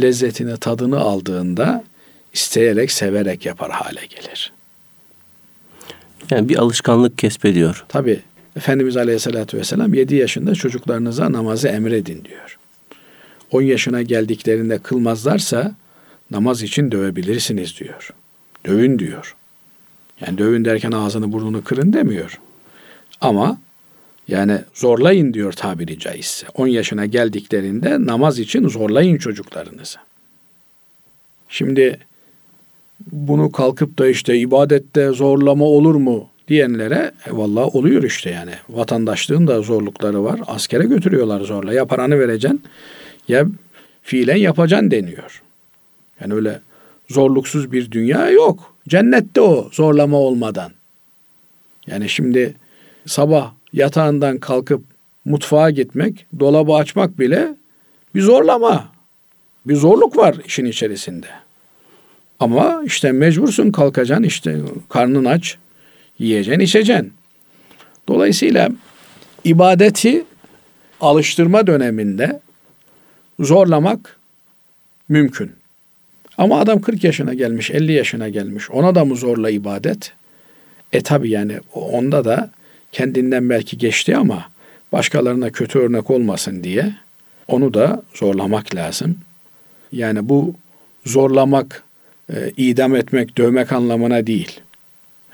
lezzetini, 0.00 0.56
tadını 0.56 1.00
aldığında 1.00 1.84
isteyerek, 2.32 2.92
severek 2.92 3.46
yapar 3.46 3.70
hale 3.70 4.06
gelir. 4.06 4.52
Yani 6.30 6.48
bir 6.48 6.56
alışkanlık 6.56 7.18
kesbediyor. 7.18 7.84
Tabi 7.88 8.20
Efendimiz 8.56 8.96
Aleyhisselatü 8.96 9.58
Vesselam 9.58 9.94
7 9.94 10.14
yaşında 10.14 10.54
çocuklarınıza 10.54 11.32
namazı 11.32 11.68
emredin 11.68 12.24
diyor. 12.24 12.58
10 13.50 13.62
yaşına 13.62 14.02
geldiklerinde 14.02 14.78
kılmazlarsa 14.78 15.74
namaz 16.30 16.62
için 16.62 16.92
dövebilirsiniz 16.92 17.78
diyor. 17.80 18.10
Dövün 18.66 18.98
diyor. 18.98 19.36
Yani 20.20 20.38
dövün 20.38 20.64
derken 20.64 20.92
ağzını 20.92 21.32
burnunu 21.32 21.64
kırın 21.64 21.92
demiyor. 21.92 22.40
Ama 23.20 23.58
yani 24.28 24.58
zorlayın 24.74 25.34
diyor 25.34 25.52
tabiri 25.52 25.98
caizse. 25.98 26.46
10 26.54 26.66
yaşına 26.66 27.06
geldiklerinde 27.06 28.06
namaz 28.06 28.38
için 28.38 28.68
zorlayın 28.68 29.18
çocuklarınızı. 29.18 29.98
Şimdi 31.48 31.98
bunu 33.12 33.52
kalkıp 33.52 33.98
da 33.98 34.08
işte 34.08 34.38
ibadette 34.38 35.10
zorlama 35.10 35.64
olur 35.64 35.94
mu 35.94 36.28
diyenlere 36.48 37.12
e, 37.26 37.36
vallahi 37.36 37.64
oluyor 37.64 38.02
işte 38.02 38.30
yani. 38.30 38.52
Vatandaşlığın 38.68 39.46
da 39.46 39.62
zorlukları 39.62 40.24
var. 40.24 40.40
Askere 40.46 40.84
götürüyorlar 40.84 41.40
zorla. 41.40 41.72
Ya 41.72 41.86
paranı 41.86 42.18
vereceksin 42.18 42.62
ya 43.28 43.46
fiilen 44.02 44.36
yapacaksın 44.36 44.90
deniyor. 44.90 45.42
Yani 46.20 46.34
öyle 46.34 46.60
zorluksuz 47.08 47.72
bir 47.72 47.90
dünya 47.90 48.30
yok. 48.30 48.74
Cennette 48.88 49.40
o 49.40 49.68
zorlama 49.72 50.16
olmadan. 50.16 50.72
Yani 51.86 52.08
şimdi 52.08 52.54
sabah 53.06 53.52
yatağından 53.78 54.38
kalkıp 54.38 54.84
mutfağa 55.24 55.70
gitmek, 55.70 56.26
dolabı 56.40 56.72
açmak 56.72 57.18
bile 57.18 57.54
bir 58.14 58.22
zorlama. 58.22 58.88
Bir 59.66 59.76
zorluk 59.76 60.16
var 60.16 60.36
işin 60.46 60.64
içerisinde. 60.64 61.26
Ama 62.40 62.82
işte 62.84 63.12
mecbursun 63.12 63.70
kalkacaksın 63.70 64.24
işte 64.24 64.56
karnın 64.88 65.24
aç, 65.24 65.56
yiyeceksin, 66.18 66.60
içeceksin. 66.60 67.12
Dolayısıyla 68.08 68.68
ibadeti 69.44 70.24
alıştırma 71.00 71.66
döneminde 71.66 72.40
zorlamak 73.40 74.16
mümkün. 75.08 75.52
Ama 76.38 76.60
adam 76.60 76.80
40 76.80 77.04
yaşına 77.04 77.34
gelmiş, 77.34 77.70
50 77.70 77.92
yaşına 77.92 78.28
gelmiş. 78.28 78.70
Ona 78.70 78.94
da 78.94 79.04
mı 79.04 79.16
zorla 79.16 79.50
ibadet? 79.50 80.12
E 80.92 81.00
tabi 81.00 81.30
yani 81.30 81.58
onda 81.74 82.24
da 82.24 82.50
kendinden 82.92 83.50
belki 83.50 83.78
geçti 83.78 84.16
ama 84.16 84.50
başkalarına 84.92 85.50
kötü 85.50 85.78
örnek 85.78 86.10
olmasın 86.10 86.64
diye 86.64 86.94
onu 87.48 87.74
da 87.74 88.02
zorlamak 88.14 88.74
lazım. 88.74 89.18
Yani 89.92 90.28
bu 90.28 90.54
zorlamak, 91.04 91.84
e, 92.32 92.52
idam 92.56 92.96
etmek, 92.96 93.38
dövmek 93.38 93.72
anlamına 93.72 94.26
değil. 94.26 94.60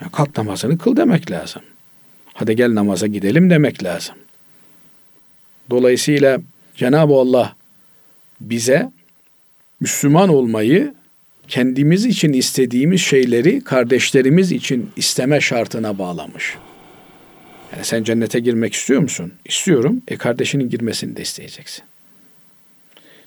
Ya 0.01 0.09
kalk 0.11 0.37
namazını 0.37 0.77
kıl 0.77 0.95
demek 0.97 1.31
lazım. 1.31 1.61
Hadi 2.33 2.55
gel 2.55 2.73
namaza 2.73 3.07
gidelim 3.07 3.49
demek 3.49 3.83
lazım. 3.83 4.15
Dolayısıyla 5.69 6.41
Cenab-ı 6.75 7.13
Allah 7.13 7.55
bize 8.41 8.91
Müslüman 9.79 10.29
olmayı 10.29 10.93
kendimiz 11.47 12.05
için 12.05 12.33
istediğimiz 12.33 13.01
şeyleri 13.01 13.63
kardeşlerimiz 13.63 14.51
için 14.51 14.89
isteme 14.95 15.41
şartına 15.41 15.97
bağlamış. 15.97 16.57
Yani 17.73 17.85
sen 17.85 18.03
cennete 18.03 18.39
girmek 18.39 18.73
istiyor 18.73 19.01
musun? 19.01 19.33
İstiyorum. 19.45 20.01
E 20.07 20.17
kardeşinin 20.17 20.69
girmesini 20.69 21.15
de 21.15 21.21
isteyeceksin. 21.21 21.83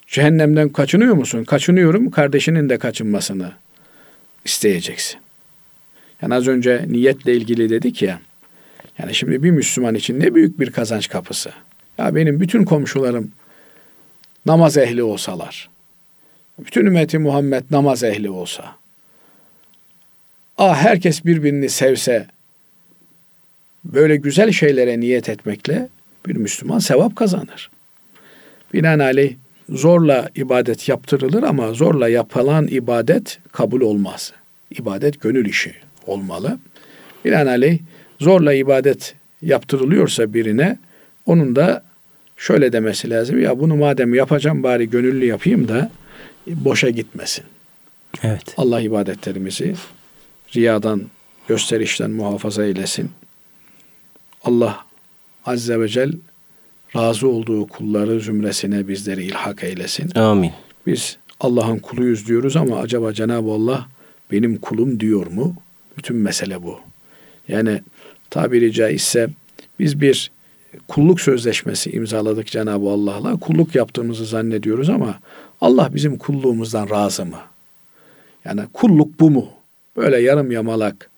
Cehennemden 0.06 0.68
kaçınıyor 0.68 1.14
musun? 1.14 1.44
Kaçınıyorum. 1.44 2.10
Kardeşinin 2.10 2.68
de 2.68 2.78
kaçınmasını 2.78 3.52
isteyeceksin. 4.44 5.20
Yani 6.22 6.34
az 6.34 6.48
önce 6.48 6.84
niyetle 6.88 7.34
ilgili 7.34 7.70
dedik 7.70 8.02
ya. 8.02 8.20
Yani 8.98 9.14
şimdi 9.14 9.42
bir 9.42 9.50
Müslüman 9.50 9.94
için 9.94 10.20
ne 10.20 10.34
büyük 10.34 10.60
bir 10.60 10.70
kazanç 10.70 11.08
kapısı. 11.08 11.50
Ya 11.98 12.14
benim 12.14 12.40
bütün 12.40 12.64
komşularım 12.64 13.32
namaz 14.46 14.76
ehli 14.76 15.02
olsalar, 15.02 15.68
bütün 16.58 16.86
ümmeti 16.86 17.18
Muhammed 17.18 17.62
namaz 17.70 18.02
ehli 18.02 18.30
olsa, 18.30 18.76
ah 20.58 20.76
herkes 20.76 21.24
birbirini 21.24 21.68
sevse, 21.68 22.26
böyle 23.92 24.16
güzel 24.16 24.52
şeylere 24.52 25.00
niyet 25.00 25.28
etmekle 25.28 25.88
bir 26.26 26.36
Müslüman 26.36 26.78
sevap 26.78 27.16
kazanır. 27.16 27.70
Binaenaleyh 28.74 29.34
zorla 29.68 30.30
ibadet 30.34 30.88
yaptırılır 30.88 31.42
ama 31.42 31.72
zorla 31.72 32.08
yapılan 32.08 32.66
ibadet 32.66 33.38
kabul 33.52 33.80
olmaz. 33.80 34.32
İbadet 34.70 35.20
gönül 35.20 35.46
işi 35.46 35.74
olmalı. 36.06 36.58
Binaenaleyh 37.24 37.78
zorla 38.20 38.52
ibadet 38.52 39.14
yaptırılıyorsa 39.42 40.34
birine 40.34 40.78
onun 41.26 41.56
da 41.56 41.84
şöyle 42.36 42.72
demesi 42.72 43.10
lazım. 43.10 43.40
Ya 43.40 43.60
bunu 43.60 43.76
madem 43.76 44.14
yapacağım 44.14 44.62
bari 44.62 44.90
gönüllü 44.90 45.24
yapayım 45.24 45.68
da 45.68 45.90
boşa 46.46 46.90
gitmesin. 46.90 47.44
Evet. 48.22 48.54
Allah 48.56 48.80
ibadetlerimizi 48.80 49.74
riyadan, 50.56 51.02
gösterişten 51.48 52.10
muhafaza 52.10 52.64
eylesin. 52.64 53.10
Allah 54.44 54.84
Azze 55.46 55.80
ve 55.80 55.88
Celle 55.88 56.16
razı 56.96 57.28
olduğu 57.28 57.66
kulları 57.66 58.20
zümresine 58.20 58.88
bizleri 58.88 59.24
ilhak 59.24 59.64
eylesin. 59.64 60.18
Amin. 60.18 60.52
Biz 60.86 61.18
Allah'ın 61.40 61.78
kuluyuz 61.78 62.28
diyoruz 62.28 62.56
ama 62.56 62.78
acaba 62.78 63.12
Cenab-ı 63.12 63.50
Allah 63.50 63.86
benim 64.32 64.56
kulum 64.56 65.00
diyor 65.00 65.26
mu? 65.26 65.54
Bütün 65.98 66.16
mesele 66.16 66.62
bu. 66.62 66.80
Yani 67.48 67.82
tabiri 68.30 68.72
caizse 68.72 69.28
biz 69.78 70.00
bir 70.00 70.30
kulluk 70.88 71.20
sözleşmesi 71.20 71.90
imzaladık 71.90 72.46
Cenab-ı 72.46 72.88
Allah'la. 72.88 73.36
Kulluk 73.36 73.74
yaptığımızı 73.74 74.24
zannediyoruz 74.24 74.90
ama 74.90 75.18
Allah 75.60 75.90
bizim 75.94 76.18
kulluğumuzdan 76.18 76.90
razı 76.90 77.24
mı? 77.24 77.38
Yani 78.44 78.60
kulluk 78.72 79.20
bu 79.20 79.30
mu? 79.30 79.48
Böyle 79.96 80.20
yarım 80.22 80.50
yamalak, 80.50 81.10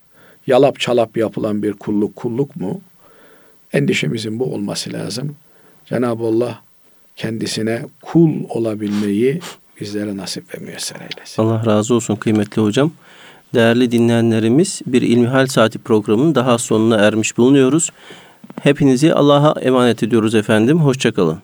yalap 0.47 0.79
çalap 0.79 1.17
yapılan 1.17 1.63
bir 1.63 1.73
kulluk 1.73 2.15
kulluk 2.15 2.55
mu? 2.55 2.81
Endişemizin 3.73 4.39
bu 4.39 4.53
olması 4.53 4.93
lazım. 4.93 5.35
Cenab-ı 5.85 6.23
Allah 6.23 6.61
kendisine 7.15 7.81
kul 8.01 8.29
olabilmeyi 8.49 9.39
bizlere 9.81 10.17
nasip 10.17 10.55
ve 10.55 10.65
müyesser 10.65 10.95
eylesin. 10.95 11.41
Allah 11.43 11.65
razı 11.65 11.93
olsun 11.93 12.15
kıymetli 12.15 12.61
hocam. 12.61 12.91
Değerli 13.53 13.91
dinleyenlerimiz 13.91 14.81
bir 14.85 15.01
İlmihal 15.01 15.47
Saati 15.47 15.79
programının 15.79 16.35
daha 16.35 16.57
sonuna 16.57 16.97
ermiş 16.97 17.37
bulunuyoruz. 17.37 17.89
Hepinizi 18.61 19.13
Allah'a 19.13 19.61
emanet 19.61 20.03
ediyoruz 20.03 20.35
efendim. 20.35 20.79
Hoşçakalın. 20.79 21.39